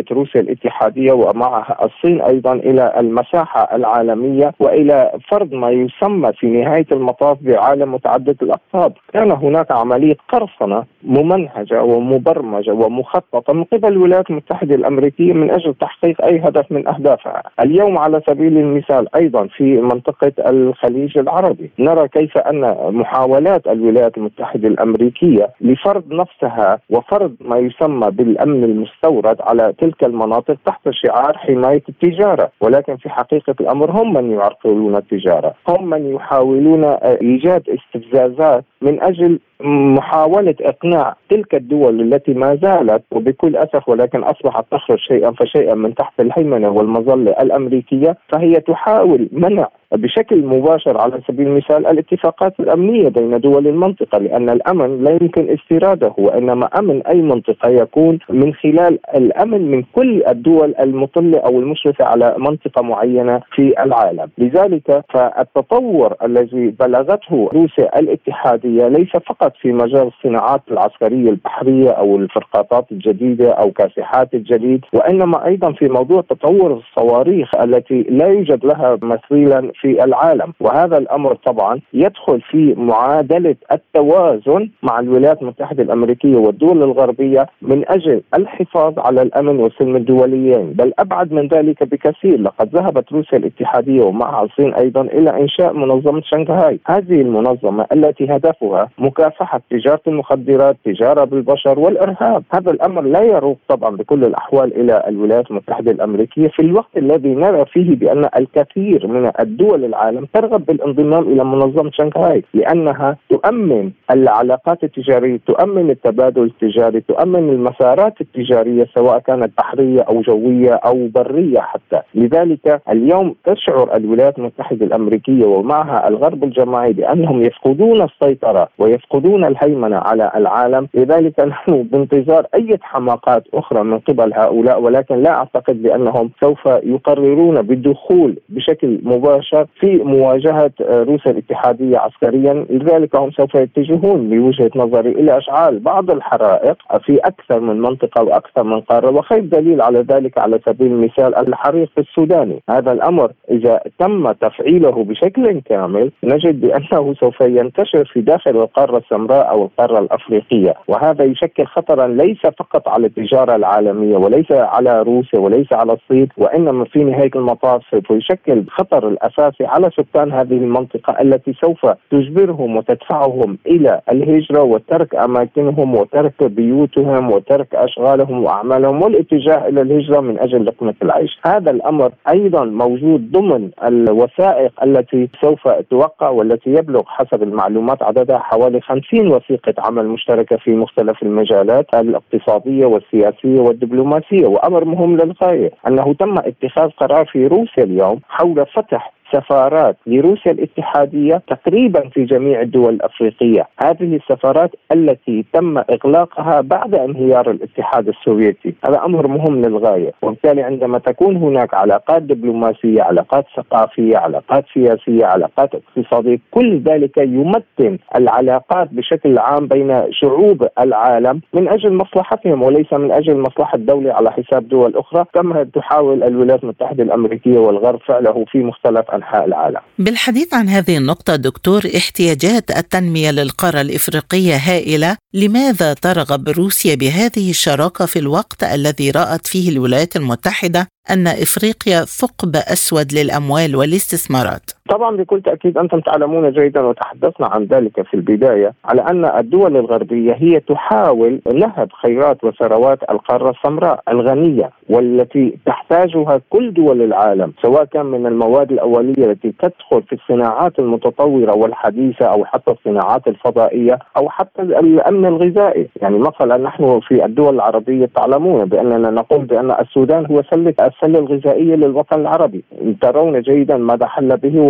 عوده 0.06 0.20
روسيا 0.20 0.40
الاتحادية 0.40 1.12
ومعها 1.12 1.84
الصين 1.84 2.20
أيضا 2.20 2.52
إلى 2.52 2.92
المساحة 2.96 3.76
العالمية 3.76 4.52
وإلى 4.58 5.10
فرض 5.28 5.52
ما 5.52 5.70
يسمى 5.70 6.32
في 6.32 6.46
نهاية 6.46 6.86
المطاف 6.92 7.38
بعالم 7.40 7.94
متعدد 7.94 8.36
الأقطاب، 8.42 8.92
كان 9.12 9.30
هناك 9.30 9.70
عملية 9.70 10.16
قرصنة 10.28 10.84
ممنهجة 11.02 11.82
ومبرمجة 11.82 12.72
ومخططة 12.72 13.52
من 13.52 13.64
قبل 13.64 13.88
الولايات 13.88 14.30
المتحدة 14.30 14.74
الأمريكية 14.74 15.32
من 15.32 15.50
أجل 15.50 15.74
تحقيق 15.74 16.24
أي 16.24 16.38
هدف 16.38 16.72
من 16.72 16.88
أهدافها، 16.88 17.42
اليوم 17.60 17.98
على 17.98 18.22
سبيل 18.28 18.58
المثال 18.58 19.16
أيضا 19.16 19.46
في 19.46 19.80
منطقة 19.80 20.32
الخليج 20.38 21.18
العربي، 21.18 21.70
نرى 21.78 22.08
كيف 22.08 22.38
أن 22.38 22.76
محاولات 22.90 23.66
الولايات 23.66 24.18
المتحدة 24.18 24.68
الأمريكية 24.68 25.48
لفرض 25.60 26.12
نفسها 26.12 26.78
وفرض 26.90 27.34
ما 27.40 27.58
يسمى 27.58 28.10
بالأمن 28.10 28.64
المستورد 28.64 29.36
على 29.40 29.72
تلك 29.78 29.95
المناطق 30.02 30.56
تحت 30.66 30.88
شعار 30.90 31.38
حماية 31.38 31.82
التجارة، 31.88 32.50
ولكن 32.60 32.96
في 32.96 33.08
حقيقة 33.08 33.54
الأمر 33.60 33.90
هم 33.90 34.14
من 34.14 34.30
يعرقلون 34.30 34.96
التجارة، 34.96 35.54
هم 35.68 35.90
من 35.90 36.14
يحاولون 36.14 36.84
إيجاد 37.02 37.62
استفزازات 37.68 38.64
من 38.82 39.02
أجل 39.02 39.40
محاولة 39.60 40.54
إقناع 40.60 41.16
تلك 41.30 41.54
الدول 41.54 42.00
التي 42.00 42.34
ما 42.34 42.54
زالت 42.62 43.02
وبكل 43.12 43.56
أسف 43.56 43.88
ولكن 43.88 44.22
أصبحت 44.22 44.64
تخرج 44.70 44.98
شيئا 44.98 45.30
فشيئا 45.30 45.74
من 45.74 45.94
تحت 45.94 46.20
الهيمنة 46.20 46.68
والمظلة 46.68 47.30
الأمريكية 47.30 48.16
فهي 48.28 48.54
تحاول 48.54 49.28
منع 49.32 49.68
بشكل 49.92 50.44
مباشر 50.46 51.00
على 51.00 51.20
سبيل 51.28 51.46
المثال 51.46 51.86
الاتفاقات 51.86 52.60
الأمنية 52.60 53.08
بين 53.08 53.40
دول 53.40 53.66
المنطقة 53.66 54.18
لأن 54.18 54.50
الأمن 54.50 55.04
لا 55.04 55.10
يمكن 55.10 55.50
استيراده 55.50 56.12
وإنما 56.18 56.66
أمن 56.78 57.02
أي 57.06 57.22
منطقة 57.22 57.68
يكون 57.68 58.18
من 58.30 58.54
خلال 58.54 58.98
الأمن 59.16 59.70
من 59.70 59.82
كل 59.92 60.22
الدول 60.28 60.74
المطلة 60.80 61.38
أو 61.38 61.60
المشرفة 61.60 62.04
على 62.04 62.34
منطقة 62.38 62.82
معينة 62.82 63.40
في 63.54 63.82
العالم، 63.84 64.28
لذلك 64.38 65.04
فالتطور 65.08 66.14
الذي 66.22 66.68
بلغته 66.80 67.50
روسيا 67.52 67.98
الاتحادية 67.98 68.88
ليس 68.88 69.10
فقط 69.10 69.45
في 69.60 69.72
مجال 69.72 70.06
الصناعات 70.18 70.62
العسكرية 70.70 71.30
البحرية 71.30 71.90
أو 71.90 72.16
الفرقاطات 72.16 72.92
الجديدة 72.92 73.50
أو 73.52 73.70
كاسحات 73.70 74.34
الجديد 74.34 74.84
وإنما 74.92 75.46
أيضا 75.46 75.72
في 75.72 75.88
موضوع 75.88 76.20
تطور 76.20 76.72
الصواريخ 76.72 77.54
التي 77.54 78.02
لا 78.02 78.26
يوجد 78.26 78.64
لها 78.64 78.98
مثيلا 79.02 79.70
في 79.80 80.04
العالم. 80.04 80.52
وهذا 80.60 80.98
الأمر 80.98 81.34
طبعا 81.34 81.80
يدخل 81.94 82.40
في 82.40 82.74
معادلة 82.74 83.56
التوازن 83.72 84.70
مع 84.82 85.00
الولايات 85.00 85.42
المتحدة 85.42 85.82
الأمريكية 85.82 86.36
والدول 86.36 86.82
الغربية 86.82 87.46
من 87.62 87.84
أجل 87.88 88.22
الحفاظ 88.34 88.98
على 88.98 89.22
الأمن 89.22 89.56
والسلم 89.60 89.96
الدوليين. 89.96 90.72
بل 90.72 90.92
أبعد 90.98 91.32
من 91.32 91.48
ذلك 91.48 91.82
بكثير 91.84 92.40
لقد 92.40 92.68
ذهبت 92.76 93.12
روسيا 93.12 93.38
الاتحادية 93.38 94.02
ومعها 94.02 94.44
الصين 94.44 94.74
أيضا 94.74 95.00
إلى 95.00 95.40
إنشاء 95.40 95.72
منظمة 95.72 96.22
شنغهاي. 96.24 96.78
هذه 96.86 97.20
المنظمة 97.20 97.86
التي 97.92 98.24
هدفها 98.24 98.88
مكافحة 98.98 99.35
تجارة 99.70 100.00
المخدرات 100.06 100.76
تجارة 100.84 101.24
بالبشر 101.24 101.78
والإرهاب. 101.78 102.42
هذا 102.52 102.70
الأمر 102.70 103.02
لا 103.02 103.22
يروق 103.22 103.58
طبعا 103.68 103.96
بكل 103.96 104.24
الأحوال 104.24 104.80
إلى 104.80 105.04
الولايات 105.08 105.50
المتحدة 105.50 105.90
الأمريكية 105.90 106.48
في 106.48 106.62
الوقت 106.62 106.96
الذي 106.96 107.34
نرى 107.34 107.64
فيه 107.64 107.96
بأن 107.96 108.28
الكثير 108.36 109.06
من 109.06 109.30
الدول 109.40 109.66
دول 109.66 109.84
العالم 109.84 110.26
ترغب 110.34 110.66
بالانضمام 110.66 111.22
إلى 111.22 111.44
منظمة 111.44 111.90
شنغهاي 111.90 112.44
لأنها 112.54 113.16
تؤمن 113.30 113.90
العلاقات 114.10 114.84
التجارية، 114.84 115.40
تؤمن 115.46 115.90
التبادل 115.90 116.42
التجاري، 116.42 117.00
تؤمن 117.00 117.48
المسارات 117.48 118.20
التجارية 118.20 118.86
سواء 118.94 119.18
كانت 119.18 119.52
بحرية 119.58 120.00
أو 120.00 120.20
جوية 120.20 120.74
أو 120.74 121.08
برية 121.14 121.60
حتى، 121.60 122.00
لذلك 122.14 122.82
اليوم 122.90 123.34
تشعر 123.44 123.96
الولايات 123.96 124.38
المتحدة 124.38 124.86
الأمريكية 124.86 125.44
ومعها 125.44 126.08
الغرب 126.08 126.44
الجماعي 126.44 126.92
بأنهم 126.92 127.42
يفقدون 127.42 128.02
السيطرة 128.02 128.68
ويفقدون 128.78 129.25
الهيمنة 129.34 129.96
على 129.96 130.32
العالم، 130.36 130.88
لذلك 130.94 131.40
نحن 131.40 131.82
بانتظار 131.82 132.46
أي 132.54 132.78
حماقات 132.82 133.44
أخرى 133.54 133.82
من 133.82 133.98
قبل 133.98 134.32
هؤلاء 134.34 134.82
ولكن 134.82 135.22
لا 135.22 135.30
أعتقد 135.30 135.82
بأنهم 135.82 136.30
سوف 136.40 136.66
يقررون 136.66 137.62
بالدخول 137.62 138.36
بشكل 138.48 139.00
مباشر 139.02 139.66
في 139.80 139.96
مواجهة 139.96 140.70
روسيا 140.80 141.30
الاتحادية 141.30 141.98
عسكريا. 141.98 142.66
لذلك 142.70 143.16
هم 143.16 143.30
سوف 143.30 143.54
يتجهون 143.54 144.28
بوجهة 144.30 144.70
نظري 144.76 145.10
إلى 145.10 145.38
أشعال 145.38 145.78
بعض 145.78 146.10
الحرائق 146.10 146.76
في 147.06 147.18
أكثر 147.18 147.60
من 147.60 147.80
منطقة 147.80 148.24
وأكثر 148.24 148.62
من 148.62 148.80
قارة. 148.80 149.10
وخير 149.10 149.40
دليل 149.40 149.82
على 149.82 149.98
ذلك 149.98 150.38
على 150.38 150.60
سبيل 150.66 150.86
المثال 150.86 151.34
الحريق 151.34 151.90
السوداني. 151.98 152.62
هذا 152.70 152.92
الأمر 152.92 153.32
إذا 153.50 153.80
تم 153.98 154.32
تفعيله 154.32 155.04
بشكل 155.04 155.60
كامل 155.60 156.10
نجد 156.24 156.60
بأنه 156.60 157.14
سوف 157.14 157.40
ينتشر 157.40 158.04
في 158.04 158.20
داخل 158.20 158.50
القارة 158.50 159.02
السمراء 159.16 159.50
أو 159.50 159.64
القارة 159.64 159.98
الأفريقية. 159.98 160.74
وهذا 160.88 161.24
يشكل 161.24 161.66
خطرا 161.66 162.06
ليس 162.06 162.40
فقط 162.58 162.88
على 162.88 163.06
التجارة 163.06 163.56
العالمية 163.56 164.16
وليس 164.16 164.52
على 164.52 165.02
روسيا 165.02 165.38
وليس 165.38 165.72
على 165.72 165.92
الصين 165.92 166.28
وإنما 166.36 166.84
في 166.84 167.04
نهاية 167.04 167.30
المطاف 167.36 167.82
سوف 167.90 168.10
يشكل 168.10 168.64
خطر 168.68 169.08
الاساس 169.08 169.36
الأساسي 169.36 169.64
على 169.66 169.90
سكان 169.90 170.32
هذه 170.32 170.54
المنطقة 170.54 171.20
التي 171.20 171.52
سوف 171.52 171.86
تجبرهم 172.10 172.76
وتدفعهم 172.76 173.58
إلى 173.66 174.00
الهجرة 174.10 174.62
وترك 174.62 175.14
أماكنهم 175.14 175.94
وترك 175.94 176.42
بيوتهم 176.42 177.30
وترك 177.30 177.74
أشغالهم 177.74 178.44
وأعمالهم 178.44 179.02
والاتجاه 179.02 179.68
إلى 179.68 179.82
الهجرة 179.82 180.20
من 180.20 180.38
أجل 180.38 180.64
لقمة 180.66 180.94
العيش، 181.02 181.38
هذا 181.46 181.70
الأمر 181.70 182.12
أيضا 182.28 182.64
موجود 182.64 183.32
ضمن 183.32 183.70
الوثائق 183.86 184.72
التي 184.82 185.28
سوف 185.40 185.68
توقع 185.68 186.28
والتي 186.28 186.70
يبلغ 186.70 187.02
حسب 187.06 187.42
المعلومات 187.42 188.02
عددها 188.02 188.38
حوالي 188.38 188.80
50 189.12 189.28
وثيقة 189.28 189.74
عمل 189.78 190.06
مشتركة 190.08 190.56
في 190.56 190.70
مختلف 190.70 191.22
المجالات 191.22 191.94
الاقتصادية 191.94 192.86
والسياسية 192.86 193.60
والدبلوماسية 193.60 194.46
وأمر 194.46 194.84
مهم 194.84 195.16
للغاية 195.16 195.70
أنه 195.86 196.14
تم 196.14 196.38
اتخاذ 196.38 196.90
قرار 196.90 197.26
في 197.26 197.46
روسيا 197.46 197.84
اليوم 197.84 198.20
حول 198.28 198.66
فتح 198.66 199.12
سفارات 199.32 199.96
لروسيا 200.06 200.52
الاتحادية 200.52 201.42
تقريبا 201.48 202.08
في 202.08 202.24
جميع 202.24 202.60
الدول 202.60 202.94
الأفريقية. 202.94 203.66
هذه 203.82 204.16
السفارات 204.16 204.70
التي 204.92 205.44
تم 205.52 205.78
إغلاقها 205.78 206.60
بعد 206.60 206.94
انهيار 206.94 207.50
الاتحاد 207.50 208.08
السوفيتي. 208.08 208.74
هذا 208.88 209.04
أمر 209.04 209.26
مهم 209.26 209.62
للغاية. 209.62 210.12
وبالتالي 210.22 210.62
عندما 210.62 210.98
تكون 210.98 211.36
هناك 211.36 211.74
علاقات 211.74 212.22
دبلوماسية 212.22 213.02
علاقات 213.02 213.44
ثقافية 213.56 214.16
علاقات 214.16 214.64
سياسية 214.74 215.26
علاقات 215.26 215.70
اقتصادية 215.74 216.38
كل 216.50 216.78
ذلك 216.78 217.18
يمتن 217.18 217.98
العلاقات 218.16 218.88
بشكل 218.92 219.38
عام 219.38 219.66
بين 219.66 220.02
شعوب 220.10 220.68
العالم 220.80 221.40
من 221.54 221.68
أجل 221.68 221.92
مصلحتهم 221.92 222.62
وليس 222.62 222.92
من 222.92 223.12
أجل 223.12 223.36
مصلحة 223.36 223.78
دولة 223.78 224.12
على 224.12 224.32
حساب 224.32 224.68
دول 224.68 224.96
أخرى. 224.96 225.24
كما 225.34 225.66
تحاول 225.74 226.22
الولايات 226.22 226.62
المتحدة 226.62 227.02
الأمريكية 227.02 227.58
والغرب 227.58 228.00
فعله 228.00 228.44
في 228.52 228.58
مختلف 228.58 229.10
أنحاء 229.16 229.44
العالم. 229.44 229.80
بالحديث 229.98 230.54
عن 230.54 230.68
هذه 230.68 230.96
النقطة 230.96 231.36
دكتور 231.36 231.82
احتياجات 231.96 232.70
التنمية 232.70 233.30
للقارة 233.30 233.80
الإفريقية 233.80 234.56
هائلة. 234.56 235.16
لماذا 235.34 235.94
ترغب 235.94 236.48
روسيا 236.48 236.94
بهذه 236.94 237.50
الشراكة 237.50 238.06
في 238.06 238.18
الوقت 238.18 238.64
الذي 238.64 239.10
رأت 239.10 239.46
فيه 239.46 239.68
الولايات 239.68 240.16
المتحدة 240.16 240.88
أن 241.10 241.26
إفريقيا 241.26 242.04
ثقب 242.04 242.56
أسود 242.56 243.12
للأموال 243.12 243.76
والاستثمارات؟ 243.76 244.70
طبعا 244.88 245.16
بكل 245.16 245.42
تأكيد 245.42 245.78
أنتم 245.78 246.00
تعلمون 246.00 246.52
جيدا 246.52 246.80
وتحدثنا 246.80 247.46
عن 247.46 247.64
ذلك 247.64 248.02
في 248.02 248.14
البداية 248.14 248.72
على 248.84 249.02
أن 249.02 249.24
الدول 249.24 249.76
الغربية 249.76 250.32
هي 250.32 250.60
تحاول 250.60 251.40
نهب 251.54 251.88
خيرات 251.92 252.44
وثروات 252.44 252.98
القارة 253.10 253.50
السمراء 253.50 254.00
الغنية 254.08 254.70
والتي 254.90 255.58
تحتاجها 255.66 256.40
كل 256.50 256.72
دول 256.72 257.02
العالم 257.02 257.52
سواء 257.62 257.84
كان 257.84 258.06
من 258.06 258.26
المواد 258.26 258.72
الأولية 258.72 259.30
التي 259.30 259.52
تدخل 259.58 260.02
في 260.02 260.12
الصناعات 260.12 260.78
المتطورة 260.78 261.56
والحديثة 261.56 262.26
أو 262.26 262.44
حتى 262.44 262.70
الصناعات 262.70 263.28
الفضائية 263.28 263.98
أو 264.16 264.28
حتى 264.28 264.62
الأمن 264.62 265.26
الغذائي، 265.26 265.88
يعني 266.02 266.18
مثلا 266.18 266.56
نحن 266.56 267.00
في 267.00 267.24
الدول 267.24 267.54
العربية 267.54 268.08
تعلمون 268.16 268.64
بأننا 268.64 269.10
نقول 269.10 269.44
بأن 269.44 269.70
السودان 269.70 270.26
هو 270.26 270.42
سله 270.42 270.74
السله 270.80 271.18
الغذائيه 271.18 271.74
للوطن 271.74 272.20
العربي، 272.20 272.64
ترون 273.00 273.40
جيدا 273.40 273.76
ماذا 273.76 274.06
حل 274.06 274.36
به 274.36 274.60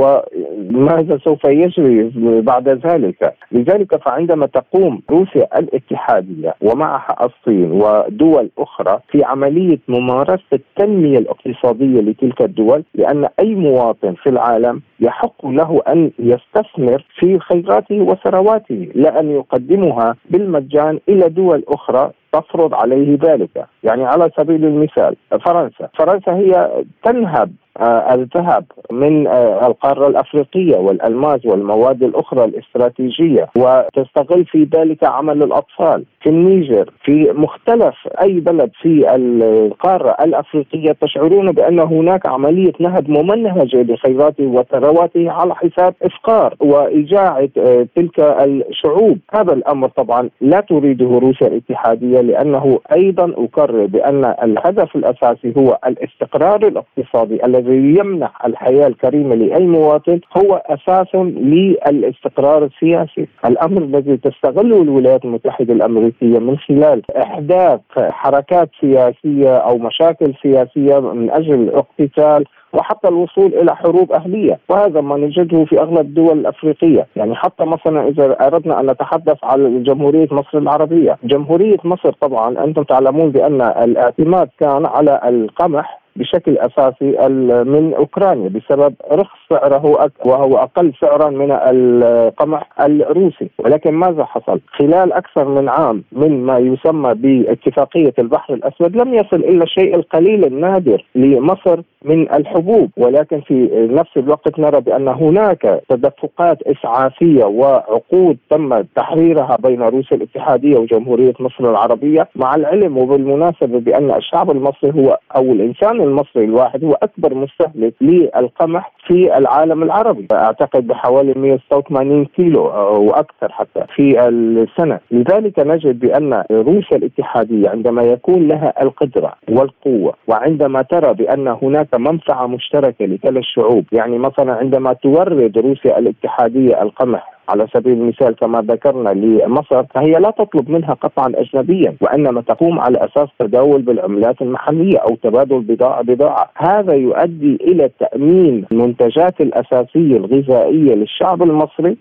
وماذا 0.75 1.19
سوف 1.25 1.45
يجري 1.45 2.13
بعد 2.41 2.69
ذلك، 2.69 3.35
لذلك 3.53 3.97
فعندما 3.97 4.47
تقوم 4.47 5.03
روسيا 5.11 5.59
الاتحادية 5.59 6.55
ومعها 6.63 7.17
الصين 7.27 7.73
ودول 7.73 8.51
أخرى 8.59 9.01
في 9.11 9.25
عملية 9.25 9.79
ممارسة 9.89 10.43
التنمية 10.53 11.19
الاقتصادية 11.19 12.01
لتلك 12.01 12.43
الدول 12.43 12.83
لأن 12.95 13.29
أي 13.41 13.55
مواطن 13.55 14.15
في 14.15 14.29
العالم 14.29 14.81
يحق 15.01 15.47
له 15.47 15.83
أن 15.89 16.11
يستثمر 16.19 17.05
في 17.19 17.39
خيراته 17.39 18.01
وثرواته 18.01 18.89
لا 18.95 19.21
أن 19.21 19.31
يقدمها 19.31 20.17
بالمجان 20.31 20.99
إلى 21.09 21.29
دول 21.29 21.65
أخرى 21.69 22.11
تفرض 22.41 22.75
عليه 22.75 23.19
ذلك. 23.23 23.67
يعني 23.83 24.05
على 24.05 24.31
سبيل 24.37 24.65
المثال 24.65 25.17
فرنسا. 25.45 25.89
فرنسا 25.99 26.33
هي 26.33 26.83
تنهب 27.05 27.53
آه، 27.81 28.15
الذهب 28.15 28.65
من 28.91 29.27
آه، 29.27 29.67
القارة 29.67 30.09
الأفريقية 30.09 30.77
والألماس 30.77 31.47
والمواد 31.47 32.03
الأخرى 32.03 32.45
الاستراتيجية 32.45 33.49
وتستغل 33.59 34.45
في 34.45 34.69
ذلك 34.75 35.05
عمل 35.05 35.43
الأطفال. 35.43 36.05
في 36.23 36.29
النيجر 36.29 36.91
في 37.05 37.33
مختلف 37.33 37.95
أي 38.23 38.41
بلد 38.41 38.71
في 38.83 39.15
القارة 39.15 40.17
الأفريقية 40.21 40.93
تشعرون 41.03 41.53
بأن 41.53 41.81
هناك 41.81 42.27
عملية 42.27 42.73
نهب 42.81 43.11
ممنهجة 43.11 43.83
لخيراته 43.83 44.45
وثرواته 44.45 45.31
على 45.31 45.55
حساب 45.55 45.95
إفقار 46.03 46.55
وإيجاع 46.61 47.47
آه، 47.59 47.87
تلك 47.97 48.21
الشعوب. 48.21 49.19
هذا 49.35 49.53
الأمر 49.53 49.89
طبعا 49.89 50.29
لا 50.41 50.61
تريده 50.61 51.07
روسيا 51.07 51.47
الاتحادية 51.47 52.21
لأنه 52.27 52.81
أيضا 52.93 53.35
أكرر 53.37 53.87
بأن 53.87 54.35
الهدف 54.43 54.97
الأساسي 54.97 55.53
هو 55.57 55.79
الاستقرار 55.87 56.67
الاقتصادي 56.67 57.45
الذي 57.47 57.99
يمنح 57.99 58.45
الحياة 58.45 58.87
الكريمة 58.87 59.35
لأي 59.35 59.67
مواطن 59.67 60.21
هو 60.37 60.63
أساس 60.67 61.15
للاستقرار 61.15 62.65
السياسي، 62.65 63.29
الأمر 63.45 63.83
الذي 63.83 64.17
تستغله 64.17 64.83
الولايات 64.83 65.25
المتحدة 65.25 65.75
الأمريكية 65.75 66.39
من 66.39 66.59
خلال 66.59 67.03
إحداث 67.17 67.81
حركات 67.97 68.69
سياسية 68.81 69.57
أو 69.57 69.79
مشاكل 69.79 70.35
سياسية 70.43 71.01
من 71.01 71.31
أجل 71.31 71.55
الاقتتال 71.55 72.45
وحتى 72.73 73.09
الوصول 73.09 73.55
إلى 73.55 73.77
حروب 73.77 74.13
أهلية 74.13 74.59
وهذا 74.69 75.01
ما 75.01 75.17
نجده 75.17 75.65
في 75.65 75.81
أغلب 75.81 75.99
الدول 75.99 76.39
الأفريقية. 76.39 77.07
يعني 77.17 77.35
حتى 77.35 77.65
مثلا 77.65 78.09
إذا 78.09 78.47
أردنا 78.47 78.81
أن 78.81 78.91
نتحدث 78.91 79.45
على 79.45 79.83
جمهورية 79.83 80.29
مصر 80.31 80.59
العربية. 80.59 81.19
جمهورية 81.25 81.79
مصر 81.85 82.13
طبعا 82.13 82.65
أنتم 82.65 82.83
تعلمون 82.83 83.31
بأن 83.31 83.61
الاعتماد 83.63 84.49
كان 84.59 84.87
على 84.87 85.21
القمح 85.29 86.01
بشكل 86.17 86.59
أساسي 86.59 87.29
من 87.65 87.95
أوكرانيا 87.95 88.49
بسبب 88.49 88.95
رخص 89.13 89.39
سعره 89.51 90.11
وهو 90.25 90.57
أقل 90.57 90.93
سعرا 91.01 91.31
من 91.31 91.53
القمح 91.53 92.69
الروسي. 92.81 93.49
ولكن 93.59 93.91
ماذا 93.93 94.25
حصل؟ 94.25 94.61
خلال 94.69 95.13
أكثر 95.13 95.49
من 95.49 95.69
عام 95.69 96.03
من 96.13 96.47
ما 96.47 96.59
يسمى 96.59 97.15
باتفاقية 97.15 98.15
البحر 98.19 98.55
الأسود 98.55 98.97
لم 98.97 99.15
يصل 99.15 99.37
الا 99.37 99.63
الشيء 99.63 99.97
القليل 99.97 100.45
النادر 100.45 101.05
لمصر 101.15 101.81
من 102.05 102.33
الحبوب. 102.33 102.91
ولكن 102.97 103.41
في 103.41 103.89
نفس 103.91 104.17
الوقت 104.17 104.59
نرى 104.59 104.81
بأن 104.81 105.09
هناك 105.09 105.81
تدفقات 105.89 106.63
إسعافية 106.63 107.45
وعقود 107.45 108.37
تم 108.51 108.83
تحريرها 108.83 109.57
بين 109.61 109.83
روسيا 109.83 110.17
الاتحادية 110.17 110.79
وجمهورية 110.79 111.35
مصر 111.41 111.71
العربية. 111.71 112.29
مع 112.37 112.55
العلم 112.55 112.99
وبالمناسبة 112.99 113.81
بأن 113.81 114.11
الشعب 114.11 114.51
المصري 114.51 114.93
هو 115.03 115.19
أو 115.37 115.43
الانسان 115.43 116.01
المصري 116.07 116.45
الواحد 116.45 116.85
هو 116.85 116.93
أكبر 116.93 117.35
مستهلك 117.35 117.95
للقمح 118.01 118.93
في 119.07 119.39
العالم 119.39 119.83
العربي. 119.83 120.27
أعتقد 120.33 120.87
بحوالي 120.87 121.35
186 121.37 122.25
كيلو 122.25 122.63
وأكثر 123.09 123.53
حتى 123.53 123.85
في 123.95 124.29
السنة. 124.29 125.01
لذلك 125.11 125.59
نجد 125.59 125.99
بأن 125.99 126.45
روسيا 126.51 126.97
الاتحادية 126.97 127.69
عندما 127.69 128.03
يكون 128.03 128.49
لها 128.49 128.83
القدرة 128.83 129.33
والقوة 129.49 130.15
وعندما 130.29 130.83
ترى 130.83 131.15
بأن 131.15 131.49
هناك 131.49 131.95
منفعة 131.95 132.47
مشتركة 132.47 133.05
لكلا 133.07 133.39
الشعوب 133.39 133.85
يعني 133.93 134.19
مثلا 134.19 134.53
عندما 134.55 134.93
تورد 134.93 135.59
روسيا 135.59 135.99
الاتحادية 135.99 136.83
القمح 136.83 137.36
على 137.49 137.67
سبيل 137.75 137.93
المثال 137.93 138.37
كما 138.37 138.61
ذكرنا 138.63 139.09
لمصر 139.09 139.85
فهي 139.85 140.13
لا 140.13 140.31
تطلب 140.31 140.71
منها 140.71 140.95
قطعا 140.95 141.33
اجنبيا 141.35 141.95
وإنما 142.01 142.41
تقوم 142.41 142.81
على 142.81 142.99
أساس 143.05 143.29
تداول 143.39 143.83
بالعملات 143.83 144.43
المحلية 144.43 144.99
أو 144.99 145.17
تبادل 145.23 145.61
بضاعه 145.61 146.03
بضاعة، 146.03 146.51
هذا 146.57 146.93
يؤدي 146.95 147.59
إلى 147.61 147.91
تأمين 148.01 148.65
المنتجات 148.73 149.41
الأساسية 149.41 150.17
الغذائية 150.17 150.95
للشعب 150.95 151.43
المصري 151.43 151.97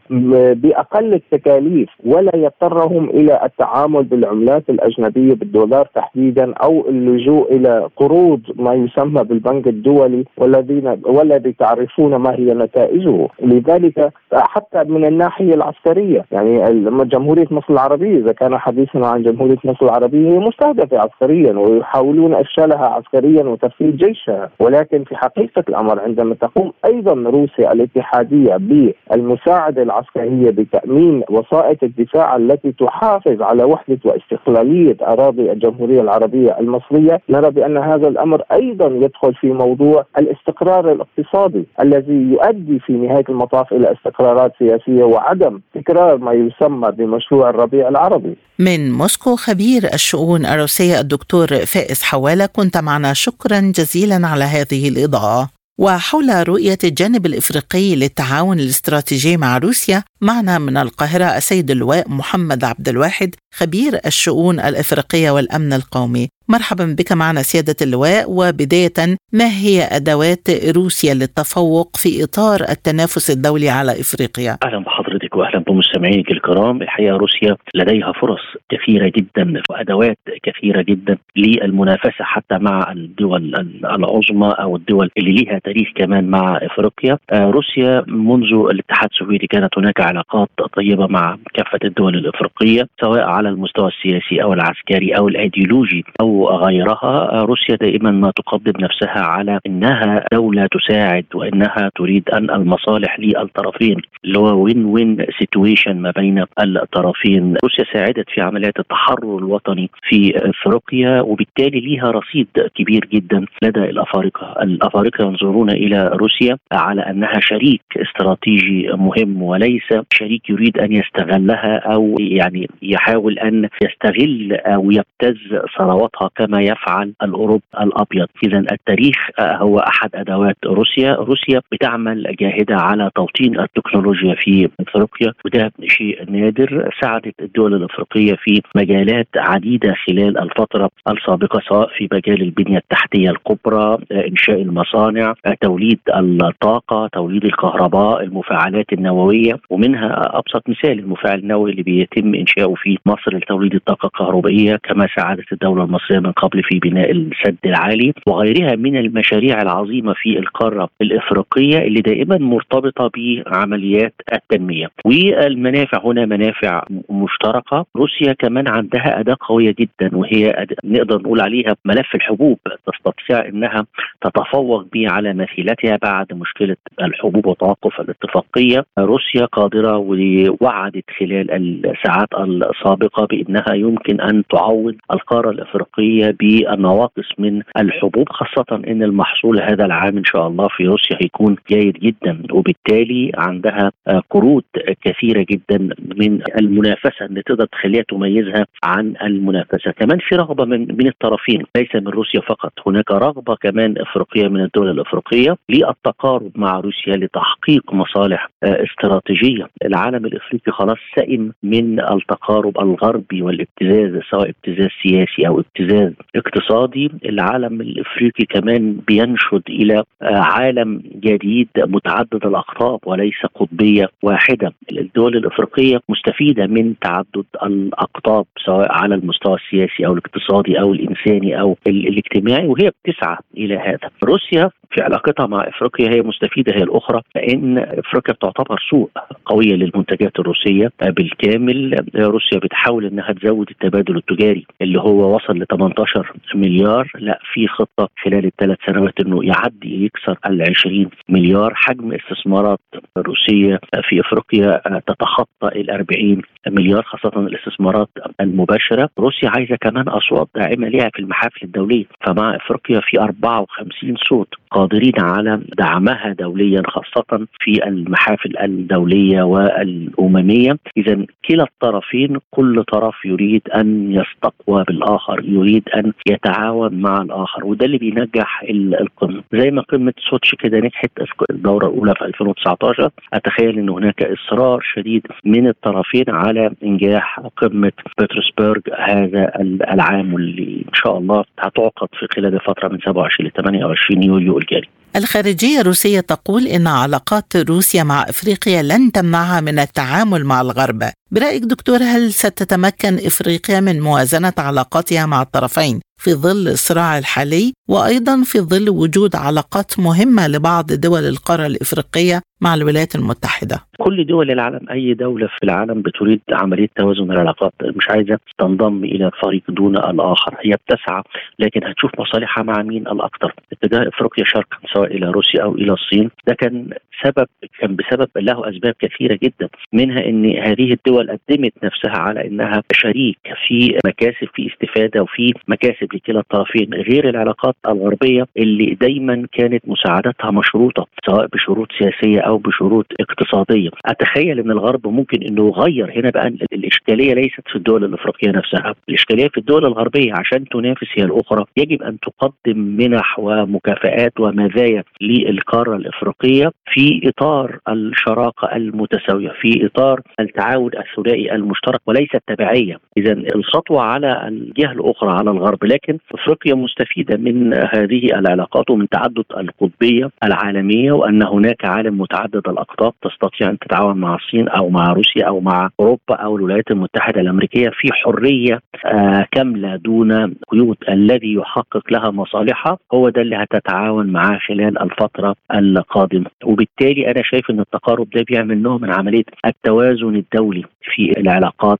بأقل 0.53 1.13
التكاليف 1.13 1.89
ولا 2.05 2.35
يضطرهم 2.35 3.09
إلى 3.09 3.39
التعامل 3.43 4.03
بالعملات 4.03 4.69
الأجنبية 4.69 5.33
بالدولار 5.33 5.87
تحديدا 5.95 6.53
أو 6.53 6.89
اللجوء 6.89 7.55
إلى 7.55 7.89
قروض 7.97 8.41
ما 8.55 8.73
يسمى 8.73 9.23
بالبنك 9.23 9.67
الدولي 9.67 10.25
والذين 10.37 11.01
والذي 11.05 11.53
تعرفون 11.59 12.15
ما 12.15 12.35
هي 12.35 12.53
نتائجه، 12.53 13.27
لذلك 13.41 14.11
حتى 14.33 14.83
من 14.83 15.05
الناحية 15.05 15.34
الناحيه 15.41 15.55
العسكرية. 15.55 16.25
يعني 16.31 16.83
جمهورية 17.05 17.47
مصر 17.51 17.73
العربية 17.73 18.17
إذا 18.17 18.31
كان 18.31 18.57
حديثنا 18.57 19.07
عن 19.07 19.23
جمهورية 19.23 19.57
مصر 19.65 19.85
العربية 19.85 20.29
هي 20.31 20.39
مستهدفة 20.39 20.99
عسكريا 20.99 21.53
ويحاولون 21.53 22.33
إفشالها 22.33 22.85
عسكريا 22.85 23.43
وتفعيل 23.43 23.97
جيشها. 23.97 24.49
ولكن 24.59 25.03
في 25.03 25.15
حقيقة 25.15 25.63
الأمر 25.69 25.99
عندما 25.99 26.35
تقوم 26.35 26.71
أيضا 26.85 27.13
روسيا 27.13 27.71
الاتحادية 27.71 28.57
بالمساعدة 28.57 29.83
العسكرية 29.83 30.49
بتأمين 30.51 31.23
وسائط 31.29 31.83
الدفاع 31.83 32.35
التي 32.35 32.71
تحافظ 32.71 33.41
على 33.41 33.63
وحدة 33.63 33.99
واستقلالية 34.05 34.97
أراضي 35.01 35.51
الجمهورية 35.51 36.01
العربية 36.01 36.59
المصرية 36.59 37.21
نرى 37.29 37.51
بأن 37.51 37.77
هذا 37.77 38.07
الأمر 38.07 38.41
أيضا 38.51 38.87
يدخل 38.87 39.33
في 39.33 39.47
موضوع 39.53 40.05
الاستقرار 40.17 40.91
الاقتصادي 40.91 41.65
الذي 41.79 42.31
يؤدي 42.31 42.79
في 42.79 42.93
نهاية 42.93 43.25
المطاف 43.29 43.73
إلى 43.73 43.91
استقرارات 43.91 44.51
سياسية 44.59 45.03
وعدم 45.25 45.61
تكرار 45.75 46.17
ما 46.17 46.33
يسمى 46.33 46.91
بمشروع 46.91 47.49
الربيع 47.49 47.87
العربي. 47.87 48.37
من 48.59 48.91
موسكو 48.91 49.35
خبير 49.35 49.93
الشؤون 49.93 50.45
الروسية 50.45 50.99
الدكتور 50.99 51.47
فائز 51.47 52.03
حوالة 52.03 52.45
كنت 52.45 52.77
معنا. 52.77 53.13
شكرا 53.13 53.59
جزيلا 53.59 54.27
على 54.27 54.43
هذه 54.43 54.89
الإضاءة. 54.89 55.49
وحول 55.79 56.47
رؤية 56.49 56.77
الجانب 56.83 57.25
الإفريقي 57.25 57.95
للتعاون 57.95 58.59
الاستراتيجي 58.59 59.37
مع 59.37 59.57
روسيا 59.57 60.03
معنا 60.21 60.57
من 60.57 60.77
القاهرة 60.77 61.25
السيد 61.25 61.71
اللواء 61.71 62.09
محمد 62.09 62.63
عبد 62.63 62.89
الواحد 62.89 63.35
خبير 63.55 63.99
الشؤون 64.05 64.59
الإفريقية 64.59 65.31
والأمن 65.31 65.73
القومي. 65.73 66.27
مرحبا 66.47 66.85
بك 66.85 67.11
معنا 67.11 67.41
سيادة 67.41 67.75
اللواء. 67.81 68.25
وبداية 68.27 69.17
ما 69.33 69.49
هي 69.49 69.83
أدوات 69.91 70.49
روسيا 70.49 71.13
للتفوق 71.13 71.97
في 71.97 72.23
إطار 72.23 72.61
التنافس 72.69 73.31
الدولي 73.31 73.69
على 73.69 74.01
إفريقيا؟ 74.01 74.57
أهلا 74.63 74.79
بحضرتك. 74.79 75.04
وأهلا 75.35 75.59
بمستمعيك 75.59 76.31
الكرام. 76.31 76.81
الحقيقة 76.81 77.17
روسيا 77.17 77.55
لديها 77.75 78.11
فرص 78.11 78.41
كثيرة 78.69 79.11
جدا 79.15 79.61
وأدوات 79.69 80.17
كثيرة 80.43 80.81
جدا 80.81 81.17
للمنافسة 81.35 82.23
حتى 82.23 82.57
مع 82.57 82.91
الدول 82.91 83.55
العظمى 83.85 84.55
أو 84.59 84.75
الدول 84.75 85.09
اللي 85.17 85.31
ليها 85.31 85.59
تاريخ 85.59 85.87
كمان 85.95 86.27
مع 86.29 86.57
إفريقيا. 86.61 87.17
آه، 87.31 87.49
روسيا 87.49 88.03
منذ 88.07 88.53
الاتحاد 88.71 89.09
السوفيتي 89.11 89.47
كانت 89.47 89.77
هناك 89.77 90.01
علاقات 90.01 90.49
طيبة 90.77 91.07
مع 91.07 91.37
كافة 91.53 91.79
الدول 91.83 92.15
الإفريقية 92.15 92.87
سواء 93.01 93.23
على 93.23 93.49
المستوى 93.49 93.87
السياسي 93.87 94.43
أو 94.43 94.53
العسكري 94.53 95.17
أو 95.17 95.27
الأيديولوجي 95.27 96.05
أو 96.21 96.49
غيرها. 96.49 97.41
روسيا 97.41 97.75
دائما 97.75 98.11
ما 98.11 98.31
تقدم 98.35 98.73
نفسها 98.79 99.21
على 99.21 99.59
إنها 99.67 100.25
دولة 100.33 100.67
تساعد 100.71 101.25
وإنها 101.33 101.89
تريد 101.95 102.29
أن 102.29 102.49
المصالح 102.49 103.19
للطرفين 103.19 104.01
اللي 104.25 104.39
هو 104.39 104.63
win 104.63 104.85
win 104.85 105.24
situation 105.39 105.97
ما 105.97 106.11
بين 106.11 106.45
الطرفين. 106.59 107.55
روسيا 107.63 107.85
ساعدت 107.93 108.29
في 108.29 108.41
عمليات 108.41 108.79
التحرر 108.79 109.37
الوطني 109.37 109.89
في 110.09 110.33
افريقيا 110.35 111.21
وبالتالي 111.21 111.79
ليها 111.79 112.11
رصيد 112.11 112.47
كبير 112.75 113.07
جدا 113.13 113.45
لدى 113.63 113.79
الأفارقة. 113.79 114.63
الأفارقة 114.63 115.25
ينظرون 115.25 115.69
إلى 115.69 116.09
روسيا 116.13 116.57
على 116.71 117.01
أنها 117.01 117.39
شريك 117.39 117.81
استراتيجي 117.97 118.87
مهم 118.93 119.41
وليس 119.41 119.89
شريك 120.13 120.49
يريد 120.49 120.77
أن 120.77 120.91
يستغلها 120.91 121.77
أو 121.77 122.15
يعني 122.19 122.69
يحاول 122.81 123.39
أن 123.39 123.69
يستغل 123.83 124.53
أو 124.53 124.91
يبتز 124.91 125.37
ثرواتها 125.77 126.29
كما 126.35 126.61
يفعل 126.61 127.13
الأوروب 127.23 127.61
الأبيض. 127.81 128.27
اذا 128.43 128.65
التاريخ 128.71 129.15
هو 129.39 129.79
أحد 129.79 130.09
أدوات 130.15 130.57
روسيا. 130.65 131.15
روسيا 131.15 131.61
بتعمل 131.71 132.35
جاهدة 132.39 132.75
على 132.75 133.09
توطين 133.15 133.59
التكنولوجيا 133.59 134.35
في 134.35 134.69
أفريقيا. 134.79 135.14
وده 135.45 135.71
شيء 135.87 136.31
نادر. 136.31 136.89
ساعدت 137.01 137.33
الدول 137.41 137.73
الأفريقية 137.73 138.35
في 138.43 138.61
مجالات 138.75 139.27
عديدة 139.35 139.93
خلال 140.07 140.37
الفترة 140.37 140.89
السابقة 141.09 141.61
سواء 141.69 141.89
في 141.97 142.07
مجال 142.13 142.41
البنية 142.41 142.77
التحتية 142.77 143.29
الكبرى 143.29 143.97
إنشاء 144.11 144.61
المصانع 144.61 145.33
توليد 145.61 145.99
الطاقة 146.15 147.07
توليد 147.07 147.45
الكهرباء 147.45 148.23
المفاعلات 148.23 148.93
النووية 148.93 149.59
ومنها 149.69 150.37
أبسط 150.37 150.69
مثال 150.69 150.99
المفاعل 150.99 151.39
النووي 151.39 151.71
اللي 151.71 151.83
بيتم 151.83 152.35
إنشاؤه 152.35 152.75
في 152.75 152.97
مصر 153.05 153.35
لتوليد 153.37 153.75
الطاقة 153.75 154.05
الكهربائية 154.07 154.75
كما 154.83 155.07
ساعدت 155.17 155.51
الدولة 155.53 155.83
المصرية 155.83 156.19
من 156.19 156.31
قبل 156.31 156.63
في 156.63 156.79
بناء 156.79 157.11
السد 157.11 157.57
العالي 157.65 158.13
وغيرها 158.27 158.75
من 158.75 158.97
المشاريع 158.97 159.61
العظيمة 159.61 160.13
في 160.13 160.39
القارة 160.39 160.89
الإفريقية 161.01 161.77
اللي 161.77 162.01
دائما 162.01 162.37
مرتبطة 162.37 163.11
بعمليات 163.15 164.13
التنمية. 164.33 164.87
والمنافع 165.05 166.01
هنا 166.03 166.25
منافع 166.25 166.83
مشتركة. 167.09 167.85
روسيا 167.95 168.33
كمان 168.33 168.67
عندها 168.67 169.19
أداة 169.19 169.37
قوية 169.39 169.75
جدا 169.79 170.17
وهي 170.17 170.65
نقدر 170.83 171.21
نقول 171.21 171.41
عليها 171.41 171.75
ملف 171.85 172.15
الحبوب. 172.15 172.59
تستطيع 172.87 173.45
إنها 173.45 173.85
تتفوق 174.21 174.85
به 174.93 175.09
على 175.09 175.33
مثيلتها 175.33 175.97
بعد 176.01 176.33
مشكلة 176.33 176.75
الحبوب 177.01 177.45
وتوقف 177.45 178.01
الاتفاقية. 178.01 178.85
روسيا 178.99 179.45
قادرة 179.45 179.97
ووعدت 179.97 181.03
خلال 181.19 181.51
الساعات 181.85 182.29
السابقة 182.33 183.25
بأنها 183.25 183.73
يمكن 183.73 184.21
أن 184.21 184.43
تعوض 184.51 184.95
القارة 185.13 185.49
الأفريقية 185.49 186.35
بالنواقص 186.39 187.29
من 187.37 187.61
الحبوب 187.79 188.29
خاصة 188.29 188.81
إن 188.87 189.03
المحصول 189.03 189.61
هذا 189.61 189.85
العام 189.85 190.17
إن 190.17 190.25
شاء 190.25 190.47
الله 190.47 190.67
في 190.77 190.87
روسيا 190.87 191.17
هيكون 191.21 191.55
جيد 191.69 191.93
جدا. 191.93 192.43
وبالتالي 192.51 193.31
عندها 193.37 193.91
قروض 194.29 194.63
كثيرة 195.01 195.45
جدا 195.49 195.95
من 196.15 196.41
المنافسة 196.59 197.25
اللي 197.25 197.41
تقدر 197.41 197.65
تخليها 197.65 198.03
تميزها 198.09 198.65
عن 198.83 199.13
المنافسة. 199.23 199.91
كمان 199.91 200.19
في 200.19 200.35
رغبة 200.35 200.65
من 200.65 200.79
من 200.79 201.07
الطرفين 201.07 201.63
ليس 201.77 201.95
من 201.95 202.07
روسيا 202.07 202.41
فقط. 202.41 202.71
هناك 202.87 203.11
رغبة 203.11 203.55
كمان 203.55 203.95
إفريقية 203.97 204.47
من 204.47 204.61
الدول 204.61 204.89
الإفريقية 204.89 205.57
للتقارب 205.69 206.51
مع 206.55 206.79
روسيا 206.79 207.15
لتحقيق 207.15 207.93
مصالح 207.93 208.49
استراتيجية. 208.63 209.67
العالم 209.85 210.25
الإفريقي 210.25 210.71
خلاص 210.71 210.97
سئم 211.15 211.51
من 211.63 211.99
التقارب 211.99 212.79
الغربي 212.79 213.41
والابتزاز 213.41 214.21
سواء 214.31 214.49
ابتزاز 214.49 214.89
سياسي 215.03 215.47
أو 215.47 215.59
ابتزاز 215.59 216.13
اقتصادي. 216.35 217.11
العالم 217.25 217.81
الإفريقي 217.81 218.45
كمان 218.45 218.97
بينشد 219.07 219.63
إلى 219.69 220.03
عالم 220.21 221.01
جديد 221.15 221.69
متعدد 221.77 222.45
الأقطاب 222.45 222.99
وليس 223.05 223.45
قطبية 223.55 224.09
واحدة. 224.23 224.73
الدول 224.91 225.37
الإفريقية 225.37 225.99
مستفيدة 226.09 226.67
من 226.67 226.99
تعدد 226.99 227.45
الأقطاب 227.63 228.45
سواء 228.65 228.91
على 228.91 229.15
المستوى 229.15 229.55
السياسي 229.55 230.05
أو 230.05 230.13
الاقتصادي 230.13 230.79
أو 230.81 230.93
الإنساني 230.93 231.59
أو 231.59 231.77
الاجتماعي 231.87 232.67
وهي 232.67 232.91
بتسعى 233.05 233.37
إلى 233.57 233.77
هذا. 233.77 234.09
روسيا 234.23 234.69
في 234.91 235.01
علاقتها 235.01 235.47
مع 235.47 235.67
إفريقيا 235.67 236.09
هي 236.09 236.21
مستفيدة 236.21 236.73
هي 236.75 236.83
الأخرى 236.83 237.21
لأن 237.35 237.77
إفريقيا 237.77 238.35
تعتبر 238.41 238.79
سوق 238.89 239.11
قوية 239.45 239.73
للمنتجات 239.75 240.39
الروسية 240.39 240.91
بالكامل. 241.01 241.95
روسيا 242.15 242.59
بتحاول 242.59 243.05
إنها 243.05 243.33
تزود 243.33 243.69
التبادل 243.69 244.17
التجاري 244.17 244.65
اللي 244.81 244.99
هو 244.99 245.35
وصل 245.35 245.57
ل 245.57 245.65
18 245.71 246.31
مليار. 246.55 247.11
لا 247.15 247.39
في 247.53 247.67
خطة 247.67 248.09
خلال 248.23 248.45
الثلاث 248.45 248.77
سنوات 248.87 249.13
إنه 249.25 249.39
يعدي 249.43 250.05
يكسر 250.05 250.37
ال 250.45 250.61
20 250.77 251.09
مليار. 251.29 251.73
حجم 251.75 252.13
استثمارات 252.13 252.79
روسية 253.17 253.79
في 254.09 254.19
إفريقيا 254.21 254.81
تتخطى 255.07 255.67
ال 255.81 255.89
40 255.91 256.41
مليار 256.67 257.03
خاصة 257.03 257.39
الاستثمارات 257.39 258.09
المباشرة. 258.41 259.09
روسيا 259.19 259.49
عايزة 259.49 259.75
كمان 259.81 260.07
أصوات 260.09 260.47
داعمة 260.55 260.87
لها 260.87 261.09
في 261.13 261.19
المحافل 261.19 261.59
الدوليه 261.63 262.05
فمع 262.25 262.55
إفريقيا 262.55 262.99
في 262.99 263.19
54 263.19 264.15
صوت 264.29 264.47
قادرين 264.75 265.13
على 265.19 265.61
دعمها 265.77 266.33
دوليا 266.39 266.81
خاصة 266.87 267.47
في 267.59 267.87
المحافل 267.87 268.57
الدولية 268.57 269.41
والأممية. 269.43 270.77
إذا 270.97 271.25
كلا 271.49 271.63
الطرفين 271.63 272.37
كل 272.51 272.83
طرف 272.83 273.25
يريد 273.25 273.61
أن 273.75 274.11
يستقوى 274.11 274.83
بالآخر 274.87 275.41
يريد 275.45 275.83
أن 275.95 276.13
يتعاون 276.29 277.01
مع 277.01 277.21
الآخر 277.21 277.65
وده 277.65 277.85
اللي 277.85 277.97
بينجح 277.97 278.63
القمة. 278.69 279.43
زي 279.53 279.71
ما 279.71 279.81
قمة 279.81 280.13
سوتش 280.29 280.55
كده 280.55 280.77
نجحت 280.77 281.11
الدورة 281.51 281.87
الأولى 281.87 282.13
في 282.15 282.25
2019 282.25 283.09
أتخيل 283.33 283.79
أن 283.79 283.89
هناك 283.89 284.23
إصرار 284.23 284.79
شديد 284.95 285.27
من 285.45 285.67
الطرفين 285.67 286.25
على 286.27 286.71
إنجاح 286.83 287.39
قمة 287.57 287.91
بطرسبرغ 288.19 288.79
هذا 288.99 289.51
العام 289.93 290.33
واللي 290.33 290.75
إن 290.87 290.93
شاء 290.93 291.17
الله 291.17 291.43
هتعقد 291.59 292.07
في 292.19 292.27
خلال 292.35 292.53
الفترة 292.53 292.87
من 292.87 292.99
27 292.99 293.47
ل 293.49 293.51
28 293.51 294.23
يوليو 294.23 294.57
الجاري 294.65 294.89
الخارجية 295.15 295.81
الروسية 295.81 296.19
تقول 296.19 296.67
إن 296.67 296.87
علاقات 296.87 297.55
روسيا 297.55 298.03
مع 298.03 298.23
إفريقيا 298.29 298.81
لن 298.81 299.11
تمنعها 299.11 299.61
من 299.61 299.79
التعامل 299.79 300.45
مع 300.45 300.61
الغرب. 300.61 301.11
برأيك 301.31 301.63
دكتور 301.63 302.03
هل 302.03 302.33
ستتمكن 302.33 303.19
إفريقيا 303.25 303.79
من 303.79 304.01
موازنة 304.01 304.53
علاقاتها 304.57 305.25
مع 305.25 305.41
الطرفين 305.41 305.99
في 306.21 306.33
ظل 306.33 306.67
الصراع 306.67 307.17
الحالي؟ 307.17 307.73
وأيضا 307.89 308.43
في 308.43 308.59
ظل 308.59 308.89
وجود 308.89 309.35
علاقات 309.35 309.99
مهمة 309.99 310.47
لبعض 310.47 310.93
دول 310.93 311.23
القارة 311.27 311.65
الإفريقية 311.65 312.41
مع 312.61 312.73
الولايات 312.73 313.15
المتحدة؟ 313.15 313.75
كل 313.97 314.25
دول 314.25 314.51
العالم 314.51 314.89
أي 314.91 315.13
دولة 315.13 315.47
في 315.47 315.63
العالم 315.63 316.01
بتريد 316.01 316.41
عملية 316.51 316.87
توازن 316.95 317.31
العلاقات 317.31 317.73
مش 317.83 318.09
عايزة 318.09 318.39
تنضم 318.59 319.03
إلى 319.03 319.31
فريق 319.41 319.63
دون 319.69 319.97
الآخر. 319.97 320.55
هي 320.61 320.71
بتسعى 320.71 321.21
لكن 321.59 321.83
هتشوف 321.83 322.11
مصالحها 322.19 322.63
مع 322.63 322.81
مين 322.81 323.07
الأكثر 323.07 323.53
اتجاه 323.71 324.07
إفريقيا 324.07 324.43
شرقا 324.47 324.77
سواء 324.93 325.15
إلى 325.15 325.31
روسيا 325.31 325.63
أو 325.63 325.75
إلى 325.75 325.93
الصين. 325.93 326.29
ده 326.47 326.53
كان 326.53 326.89
سبب 327.23 327.47
كان 327.79 327.95
بسبب 327.95 328.29
له 328.37 328.69
أسباب 328.69 328.93
كثيرة 328.99 329.39
جدا 329.43 329.69
منها 329.93 330.25
أن 330.25 330.45
هذه 330.45 330.93
الدول 330.93 331.29
قدمت 331.49 331.73
نفسها 331.83 332.17
على 332.21 332.47
أنها 332.47 332.83
شريك 332.93 333.37
في 333.67 333.97
مكاسب 334.05 334.47
في 334.55 334.67
استفادة 334.73 335.21
وفي 335.21 335.53
مكاسب 335.67 336.13
لكلا 336.13 336.39
الطرفين. 336.39 336.93
غير 336.93 337.29
العلاقات 337.29 337.75
الغربية 337.87 338.47
اللي 338.57 338.97
دايما 339.01 339.47
كانت 339.51 339.83
مساعدتها 339.87 340.51
مشروطة 340.51 341.07
سواء 341.25 341.47
بشروط 341.47 341.87
سياسية 341.99 342.44
أو 342.45 342.57
بشروط 342.57 343.05
اقتصادية. 343.19 343.89
أتخيل 344.05 344.59
أن 344.59 344.71
الغرب 344.71 345.07
ممكن 345.07 345.43
أنه 345.43 345.67
يغير 345.67 346.19
هنا 346.19 346.29
بقى 346.29 346.47
الإشكالية 346.73 347.33
ليست 347.33 347.61
في 347.67 347.75
الدول 347.75 348.03
الأفريقية 348.03 348.51
نفسها. 348.51 348.95
الإشكالية 349.09 349.47
في 349.47 349.57
الدول 349.57 349.85
الغربية 349.85 350.33
عشان 350.33 350.65
تنافس 350.65 351.07
هي 351.17 351.23
الأخرى. 351.23 351.65
يجب 351.77 352.03
أن 352.03 352.17
تقدم 352.19 352.77
منح 352.79 353.39
ومكافآت 353.39 354.39
ومزايا 354.39 355.03
للقارة 355.21 355.95
الإفريقية 355.95 356.71
في 356.93 357.21
إطار 357.29 357.79
الشراكة 357.89 358.75
المتساوية 358.75 359.49
في 359.61 359.85
إطار 359.85 360.21
التعاون 360.39 360.91
الثنائي 360.97 361.55
المشترك 361.55 361.99
وليس 362.07 362.29
التبعية. 362.35 362.97
إذا 363.17 363.31
الخطوة 363.31 364.01
على 364.01 364.47
الجهة 364.47 364.91
الأخرى 364.91 365.31
على 365.31 365.51
الغرب 365.51 365.83
لكن 365.83 366.17
أفريقيا 366.33 366.75
مستفيدة 366.75 367.37
من 367.37 367.73
هذه 367.73 368.25
العلاقات 368.39 368.89
ومن 368.89 369.09
تعدد 369.09 369.43
القطبية 369.57 370.29
العالمية 370.43 371.11
وأن 371.11 371.43
هناك 371.43 371.85
عالم 371.85 372.21
متعدد 372.21 372.34
الأقطاب 372.43 373.13
تستطيع 373.21 373.69
أن 373.69 373.79
تتعاون 373.79 374.17
مع 374.17 374.35
الصين 374.35 374.69
أو 374.69 374.89
مع 374.89 375.13
روسيا 375.13 375.45
أو 375.47 375.59
مع 375.59 375.89
أوروبا 375.99 376.35
أو 376.35 376.57
الولايات 376.57 376.91
المتحدة 376.91 377.41
الأمريكية 377.41 377.89
في 377.89 378.13
حرية 378.13 378.79
آه 379.05 379.45
كاملة 379.51 379.95
دون 379.95 380.53
قيود 380.67 380.97
الذي 381.09 381.53
يحقق 381.53 382.11
لها 382.11 382.31
مصالحها. 382.31 382.97
هو 383.13 383.29
ده 383.29 383.41
اللي 383.41 383.55
هتتعاون 383.55 384.27
معاه 384.27 384.57
خلال 384.67 385.01
الفترة 385.01 385.55
القادمة. 385.75 386.45
وبالتالي 386.65 387.31
أنا 387.31 387.41
شايف 387.43 387.69
أن 387.71 387.79
التقارب 387.79 388.29
ده 388.29 388.43
بيعمل 388.49 388.81
نوع 388.81 388.97
من 388.97 389.13
عملية 389.13 389.43
التوازن 389.65 390.35
الدولي 390.35 390.83
في 391.15 391.31
العلاقات 391.39 391.99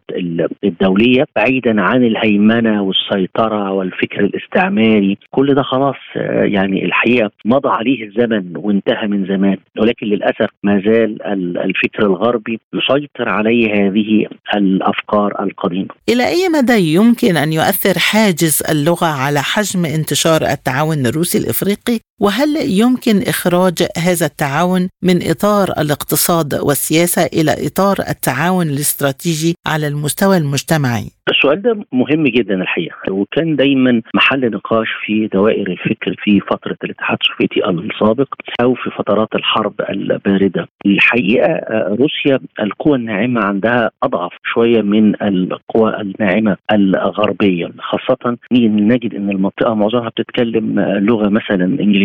الدولية 0.63 1.26
بعيدا 1.36 1.82
عن 1.82 2.04
الهيمنة 2.04 2.84
والسيطرة 2.84 3.71
والفكر 3.71 4.19
الاستعماري. 4.19 5.17
كل 5.32 5.54
ده 5.54 5.62
خلاص 5.63 5.95
يعني 6.43 6.86
الحقيقة 6.86 7.32
مضى 7.45 7.69
عليه 7.69 8.04
الزمن 8.04 8.58
وانتهى 8.58 9.08
من 9.08 9.26
زمان. 9.26 9.58
ولكن 9.82 10.08
للأسف 10.08 10.24
للأسف 10.25 10.53
ما 10.63 10.81
زال 10.85 11.21
الفكر 11.57 12.05
الغربي 12.05 12.59
يسيطر 12.73 13.29
عليه 13.29 13.73
هذه 13.73 14.27
الأفكار 14.55 15.43
القديمة. 15.43 15.88
إلى 16.09 16.27
أي 16.27 16.49
مدى 16.49 16.93
يمكن 16.93 17.38
أن 17.38 17.53
يؤثر 17.53 17.99
حاجز 17.99 18.63
اللغة 18.69 19.05
على 19.05 19.41
حجم 19.41 19.85
انتشار 19.85 20.41
التعاون 20.41 21.05
الروسي 21.05 21.38
الإفريقي 21.38 21.99
وهل 22.21 22.49
يمكن 22.82 23.17
إخراج 23.28 23.73
هذا 23.97 24.25
التعاون 24.25 24.89
من 25.04 25.17
إطار 25.32 25.67
الاقتصاد 25.82 26.54
والسياسة 26.54 27.25
إلى 27.25 27.51
إطار 27.67 27.97
التعاون 28.10 28.67
الاستراتيجي 28.67 29.56
على 29.67 29.88
المستوى 29.88 30.38
المجتمعي؟ 30.38 31.12
السؤال 31.30 31.62
ده 31.62 31.80
مهم 31.91 32.23
جدا 32.28 32.56
الحقيقة 32.56 32.95
وكان 33.12 33.56
دايما 33.56 34.01
محل 34.15 34.51
نقاش 34.51 34.88
في 35.06 35.28
دوائر 35.34 35.67
الفكر 35.67 36.15
في 36.23 36.39
فترة 36.39 36.78
الاتحاد 36.84 37.17
السوفيتي 37.21 37.69
السابق 37.69 38.34
أو 38.62 38.73
في 38.73 38.89
فترات 38.97 39.36
الحرب 39.36 39.73
الباردة. 39.89 40.67
الحقيقة 40.86 41.60
روسيا 41.88 42.39
القوى 42.60 42.97
الناعمة 42.97 43.41
عندها 43.41 43.91
أضعف 44.04 44.32
شوية 44.54 44.82
من 44.82 45.23
القوى 45.23 46.01
الناعمة 46.01 46.58
الغربية 46.71 47.69
خاصة 47.80 48.38
نجد 48.51 49.13
إن 49.15 49.30
المنطقة 49.30 49.73
معظمها 49.73 50.10
بتتكلم 50.10 50.80
لغة 50.80 51.30
مثلا 51.30 51.65
إنجليزية 51.65 52.04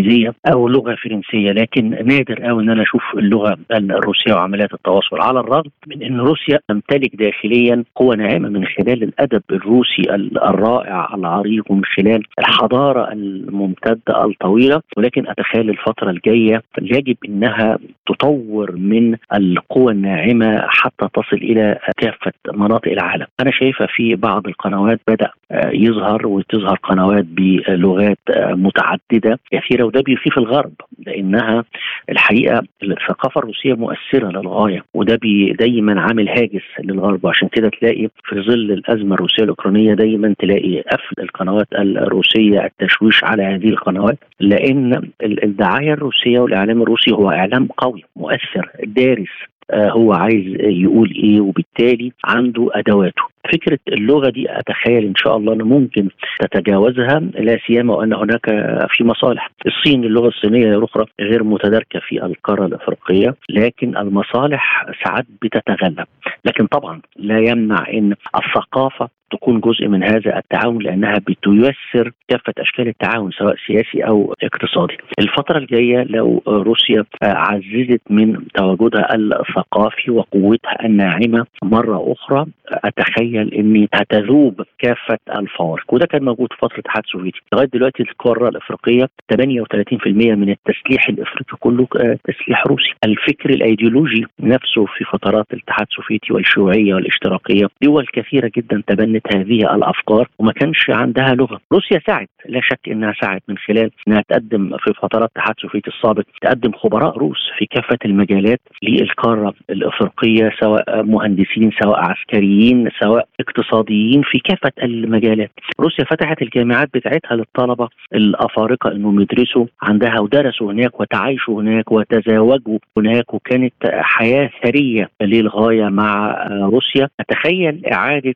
أو 0.52 0.68
لغة 0.68 0.94
فرنسية 0.94 1.52
لكن 1.52 1.90
نادر 1.90 2.42
قوي 2.42 2.62
إن 2.62 2.70
أنا 2.70 2.82
أشوف 2.82 3.02
اللغة 3.14 3.58
الروسية 3.72 4.34
وعمليات 4.34 4.74
التواصل 4.74 5.20
على 5.20 5.40
الرغم 5.40 5.70
من 5.86 6.02
إن 6.02 6.20
روسيا 6.20 6.58
تمتلك 6.68 7.16
داخليا 7.16 7.84
قوى 7.94 8.16
ناعمة 8.16 8.48
من 8.48 8.64
خلال 8.66 9.02
الأدب 9.02 9.42
الروسي 9.50 10.02
الرائع 10.44 11.14
العريق 11.14 11.70
ومن 11.70 11.84
خلال 11.84 12.22
الحضارة 12.38 13.12
الممتدة 13.12 14.24
الطويلة 14.24 14.80
ولكن 14.96 15.28
أتخيل 15.28 15.70
الفترة 15.70 16.10
الجاية 16.10 16.62
يجب 16.82 17.16
إنها 17.28 17.78
تطور 18.06 18.76
من 18.76 19.16
القوى 19.34 19.92
الناعمة 19.92 20.62
حتى 20.68 21.08
تصل 21.14 21.36
إلى 21.36 21.78
كافة 21.96 22.32
مناطق 22.54 22.88
العالم. 22.88 23.26
أنا 23.40 23.50
شايفه 23.50 23.86
في 23.96 24.14
بعض 24.14 24.46
القنوات 24.46 25.00
بدأ 25.08 25.30
يظهر 25.72 26.26
وتظهر 26.26 26.76
قنوات 26.82 27.24
بلغات 27.24 28.18
متعددة 28.38 29.38
كثيرة 29.52 29.84
وده 29.90 30.00
بيخيف 30.00 30.38
الغرب 30.38 30.72
لأنها 31.06 31.64
الحقيقة 32.10 32.62
الثقافة 32.82 33.38
الروسية 33.38 33.74
مؤثرة 33.74 34.28
للغاية 34.28 34.84
وده 34.94 35.18
دايما 35.58 36.00
عامل 36.00 36.28
هاجس 36.28 36.62
للغرب 36.84 37.26
عشان 37.26 37.48
كده 37.48 37.68
تلاقي 37.68 38.08
في 38.24 38.40
ظل 38.40 38.72
الأزمة 38.72 39.14
الروسية 39.14 39.42
الأوكرانية 39.42 39.94
دايما 39.94 40.34
تلاقي 40.38 40.80
قفل 40.80 41.22
القنوات 41.22 41.66
الروسية 41.78 42.64
التشويش 42.64 43.24
على 43.24 43.42
هذه 43.42 43.68
القنوات 43.68 44.18
لأن 44.40 45.10
الدعاية 45.22 45.92
الروسية 45.92 46.40
والإعلام 46.40 46.82
الروسي 46.82 47.12
هو 47.12 47.30
إعلام 47.30 47.66
قوي 47.66 48.04
مؤثر 48.16 48.70
دارس 48.84 49.28
آه، 49.70 49.90
هو 49.90 50.12
عايز 50.12 50.44
يقول 50.60 51.12
إيه 51.16 51.40
وبالتالي 51.40 52.12
عنده 52.24 52.68
أدواته. 52.74 53.22
فكرة 53.52 53.78
اللغة 53.88 54.30
دي 54.30 54.46
أتخيل 54.58 55.04
إن 55.04 55.14
شاء 55.16 55.36
الله 55.36 55.52
أنه 55.52 55.64
ممكن 55.64 56.08
تتجاوزها 56.40 57.18
لا 57.20 57.58
سيما 57.66 57.94
وأن 57.94 58.12
هناك 58.12 58.46
في 58.90 59.04
مصالح 59.04 59.50
الصين 59.66 60.04
اللغة 60.04 60.28
الصينية 60.28 60.66
يا 60.66 60.84
أخرى 60.84 61.04
غير 61.20 61.44
متداركة 61.44 62.00
في 62.00 62.24
القارة 62.24 62.66
الأفريقية 62.66 63.34
لكن 63.50 63.96
المصالح 63.96 64.86
ساعات 65.04 65.26
بتتغلب 65.42 66.06
لكن 66.44 66.66
طبعا 66.66 67.00
لا 67.16 67.38
يمنع 67.38 67.84
إن 67.92 68.14
الثقافة 68.36 69.08
تكون 69.32 69.60
جزء 69.60 69.88
من 69.88 70.04
هذا 70.04 70.38
التعاون 70.38 70.82
لأنها 70.82 71.14
بتيسر 71.18 72.12
كافة 72.28 72.52
أشكال 72.58 72.88
التعاون 72.88 73.30
سواء 73.30 73.56
سياسي 73.66 74.00
أو 74.06 74.34
اقتصادي. 74.42 74.96
الفترة 75.20 75.58
الجاية 75.58 76.02
لو 76.02 76.42
روسيا 76.46 77.04
عززت 77.22 78.00
من 78.10 78.46
تواجدها 78.54 79.14
الثقافي 79.14 80.10
وقوتها 80.10 80.84
الناعمة 80.84 81.46
مرة 81.62 82.12
أخرى 82.12 82.46
أتخيل 82.68 83.29
ان 83.36 83.86
هتذوب 83.94 84.62
كافة 84.78 85.18
الفوارق 85.38 85.94
وده 85.94 86.06
كان 86.06 86.24
موجود 86.24 86.48
في 86.52 86.58
فترة 86.58 86.74
الاتحاد 86.74 87.02
السوفيتي. 87.06 87.40
لغاية 87.52 87.68
دلوقتي 87.72 88.02
القارة 88.02 88.48
الأفريقية 88.48 89.08
38% 89.32 90.34
من 90.34 90.50
التسليح 90.50 91.08
الإفريقي 91.08 91.56
كله 91.60 91.86
تسليح 92.24 92.66
روسي. 92.66 92.92
الفكر 93.04 93.50
الأيديولوجي 93.50 94.26
نفسه 94.40 94.84
في 94.86 95.04
فترات 95.12 95.46
الاتحاد 95.52 95.86
السوفيتي 95.90 96.32
والشيوعية 96.32 96.94
والاشتراكيه 96.94 97.66
دول 97.82 98.06
كثيرة 98.12 98.50
جدا 98.56 98.82
تبنت 98.86 99.36
هذه 99.36 99.74
الأفكار 99.74 100.28
وما 100.38 100.52
كانش 100.52 100.90
عندها 100.90 101.34
لغة، 101.34 101.60
روسيا 101.72 102.00
سعت 102.06 102.28
لا 102.46 102.60
شك 102.62 102.88
إنها 102.88 103.14
سعت 103.20 103.42
من 103.48 103.58
خلال 103.58 103.90
إنها 104.08 104.22
تقدم 104.28 104.76
في 104.78 104.92
فترات 105.02 105.30
الاتحاد 105.36 105.54
السوفيتي 105.56 105.90
السابق 105.90 106.22
تقدم 106.42 106.72
خبراء 106.72 107.18
روس 107.18 107.50
في 107.58 107.66
كافة 107.66 107.98
المجالات 108.04 108.60
للقارة 108.82 109.54
الأفريقية 109.70 110.50
سواء 110.60 111.02
مهندسين 111.02 111.70
سواء 111.82 111.98
عسكريين 112.10 112.88
سواء 113.00 113.19
اقتصاديين 113.40 114.22
في 114.22 114.38
كافة 114.38 114.72
المجالات. 114.82 115.50
روسيا 115.80 116.04
فتحت 116.04 116.42
الجامعات 116.42 116.88
بتاعتها 116.94 117.36
للطلبة 117.36 117.88
الأفارقة 118.14 118.92
انهم 118.92 119.20
يدرسوا 119.20 119.66
عندها 119.82 120.20
ودرسوا 120.20 120.72
هناك 120.72 121.00
وتعايشوا 121.00 121.62
هناك 121.62 121.92
وتزاوجوا 121.92 122.78
هناك 122.96 123.34
وكانت 123.34 123.74
حياة 123.84 124.50
ثرية 124.64 125.10
للغاية 125.22 125.88
مع 125.88 126.44
روسيا. 126.50 127.08
اتخيل 127.20 127.86
إعادة 127.86 128.34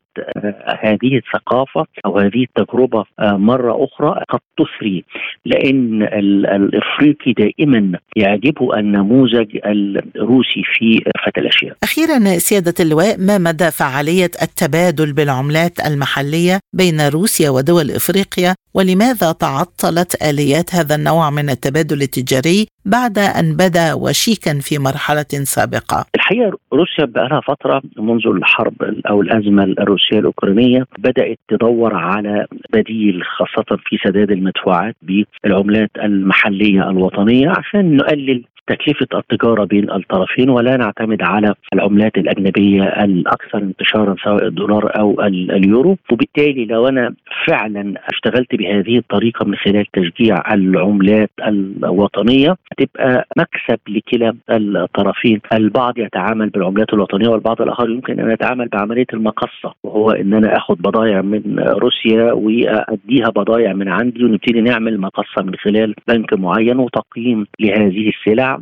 هذه 0.83 1.17
الثقافة 1.17 1.85
أو 2.05 2.19
هذه 2.19 2.43
التجربة 2.43 3.05
آه، 3.19 3.37
مرة 3.37 3.85
أخرى 3.85 4.23
قد 4.29 4.39
تثري 4.57 5.03
لأن 5.45 6.03
الإفريقي 6.03 7.33
دائما 7.33 7.99
يعجبه 8.15 8.79
النموذج 8.79 9.57
الروسي 9.65 10.63
في 10.73 11.01
فتى 11.25 11.41
الأشياء. 11.41 11.75
أخيرا 11.83 12.19
سيادة 12.37 12.73
اللواء 12.79 13.15
ما 13.19 13.37
مدى 13.37 13.71
فعالية 13.71 14.31
التبادل 14.41 14.74
بالعملات 15.13 15.79
المحلية 15.87 16.59
بين 16.73 17.01
روسيا 17.01 17.49
ودول 17.49 17.91
إفريقيا 17.91 18.55
ولماذا 18.73 19.31
تعطلت 19.31 20.23
آليات 20.29 20.75
هذا 20.75 20.95
النوع 20.95 21.29
من 21.29 21.49
التبادل 21.49 22.01
التجاري 22.01 22.67
بعد 22.85 23.17
أن 23.17 23.55
بدا 23.55 23.93
وشيكا 23.93 24.59
في 24.59 24.77
مرحلة 24.79 25.25
سابقة؟ 25.43 26.05
الحقيقة 26.15 26.57
روسيا 26.73 27.05
بقى 27.05 27.27
لها 27.29 27.41
فترة 27.41 27.81
منذ 27.97 28.27
الحرب 28.27 28.73
أو 29.09 29.21
الأزمة 29.21 29.63
الروسية 29.63 30.19
الأوكرانية 30.19 30.85
بدأت 30.97 31.39
تدور 31.49 31.95
على 31.95 32.45
بديل 32.73 33.23
خاصة 33.23 33.77
في 33.85 33.97
سداد 34.05 34.31
المدفوعات 34.31 34.95
بالعملات 35.01 35.91
المحلية 36.03 36.89
الوطنية 36.89 37.49
عشان 37.49 37.97
نقلل 37.97 38.43
تكلفة 38.67 39.07
التجارة 39.19 39.63
بين 39.63 39.91
الطرفين 39.91 40.49
ولا 40.49 40.77
نعتمد 40.77 41.21
على 41.21 41.53
العملات 41.73 42.17
الأجنبية 42.17 42.83
الأكثر 42.83 43.57
انتشارا 43.57 44.15
سواء 44.23 44.45
الدولار 44.47 44.99
أو 44.99 45.21
اليورو. 45.21 45.97
وبالتالي 46.11 46.65
لو 46.65 46.87
أنا 46.87 47.13
فعلا 47.47 47.93
اشتغلت 48.13 48.55
بهذه 48.55 48.97
الطريقة 48.97 49.45
من 49.45 49.55
خلال 49.55 49.85
تشجيع 49.93 50.53
العملات 50.53 51.29
الوطنية 51.47 52.55
تبقى 52.77 53.27
مكسب 53.37 53.79
لكلا 53.89 54.35
الطرفين. 54.51 55.41
البعض 55.53 55.97
يتعامل 55.97 56.49
بالعملات 56.49 56.93
الوطنية 56.93 57.27
والبعض 57.29 57.61
الآخر 57.61 57.89
يمكن 57.89 58.19
أن 58.19 58.31
يتعامل 58.31 58.67
بعملية 58.67 59.05
المقصة 59.13 59.73
وهو 59.83 60.11
أن 60.11 60.33
أنا 60.33 60.57
أخذ 60.57 60.75
بضائع 60.75 61.21
من 61.21 61.59
روسيا 61.59 62.31
وأديها 62.31 63.29
بضائع 63.29 63.73
من 63.73 63.87
عندي 63.89 64.23
ونبتدي 64.25 64.61
نعمل 64.61 64.99
مقصة 64.99 65.43
من 65.43 65.55
خلال 65.55 65.95
بنك 66.07 66.33
معين 66.33 66.79
وتقييم 66.79 67.47
لهذه 67.59 68.09
السلع. 68.09 68.54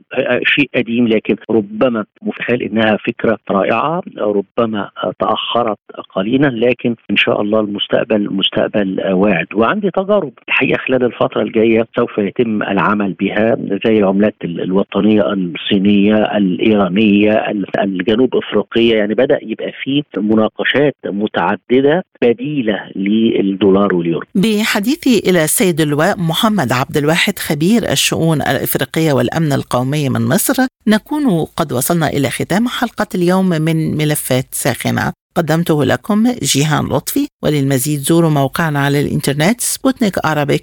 شيء 0.45 0.69
قديم 0.75 1.07
لكن 1.07 1.35
ربما 1.49 2.05
متخيل 2.21 2.61
إنها 2.61 2.97
فكرة 3.07 3.37
رائعة 3.51 4.01
ربما 4.17 4.89
تأخرت 5.19 5.77
قليلا 6.15 6.47
لكن 6.47 6.95
إن 7.11 7.17
شاء 7.17 7.41
الله 7.41 7.59
المستقبل 7.59 8.33
مستقبل 8.33 9.13
واعد. 9.13 9.47
وعندي 9.55 9.89
تجارب 9.91 10.31
الحقيقة 10.47 10.77
خلال 10.87 11.03
الفترة 11.03 11.41
الجاية 11.41 11.87
سوف 11.95 12.17
يتم 12.17 12.63
العمل 12.63 13.13
بها 13.13 13.57
زي 13.85 13.97
العملات 13.99 14.35
الوطنية 14.43 15.21
الصينية 15.33 16.15
الإيرانية 16.15 17.45
الجنوب 17.79 18.35
أفريقية. 18.35 18.95
يعني 18.95 19.13
بدأ 19.13 19.39
يبقى 19.41 19.71
في 19.83 20.03
مناقشات 20.17 20.95
متعددة 21.05 22.03
بديلة 22.21 22.79
للدولار 22.95 23.95
واليورو. 23.95 24.25
بحديثي 24.35 25.29
إلى 25.29 25.43
السيد 25.43 25.81
اللواء 25.81 26.19
محمد 26.19 26.71
عبد 26.71 26.97
الواحد 26.97 27.39
خبير 27.39 27.91
الشؤون 27.91 28.37
الإفريقية 28.41 29.13
والأمن 29.13 29.53
القومي. 29.53 29.82
القومي 29.83 30.09
من 30.09 30.21
مصر. 30.27 30.53
نكون 30.87 31.45
قد 31.55 31.73
وصلنا 31.73 32.07
إلى 32.07 32.29
ختام 32.29 32.67
حلقة 32.67 33.07
اليوم 33.15 33.49
من 33.49 33.97
ملفات 33.97 34.47
ساخنة. 34.51 35.13
قدمته 35.35 35.85
لكم 35.85 36.31
جيهان 36.43 36.85
لطفي 36.85 37.27
وللمزيد 37.43 37.99
زوروا 37.99 38.29
موقعنا 38.29 38.79
على 38.79 39.01
الإنترنت 39.01 39.61
سبوتنيك 39.61 40.19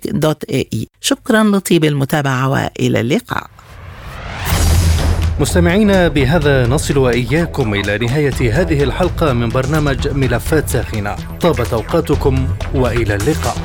دوت 0.07 0.45
إي. 0.45 0.87
شكرا 1.01 1.45
لطيب 1.45 1.85
المتابعة 1.85 2.49
وإلى 2.49 3.01
اللقاء. 3.01 3.47
مستمعينا 5.41 6.09
بهذا 6.09 6.67
نصل 6.67 6.99
وإياكم 6.99 7.75
إلى 7.75 7.99
نهاية 7.99 8.61
هذه 8.61 8.83
الحلقة 8.83 9.33
من 9.33 9.49
برنامج 9.49 10.09
ملفات 10.09 10.69
ساخنة. 10.69 11.17
طابت 11.41 11.73
أوقاتكم 11.73 12.49
وإلى 12.75 13.15
اللقاء. 13.15 13.57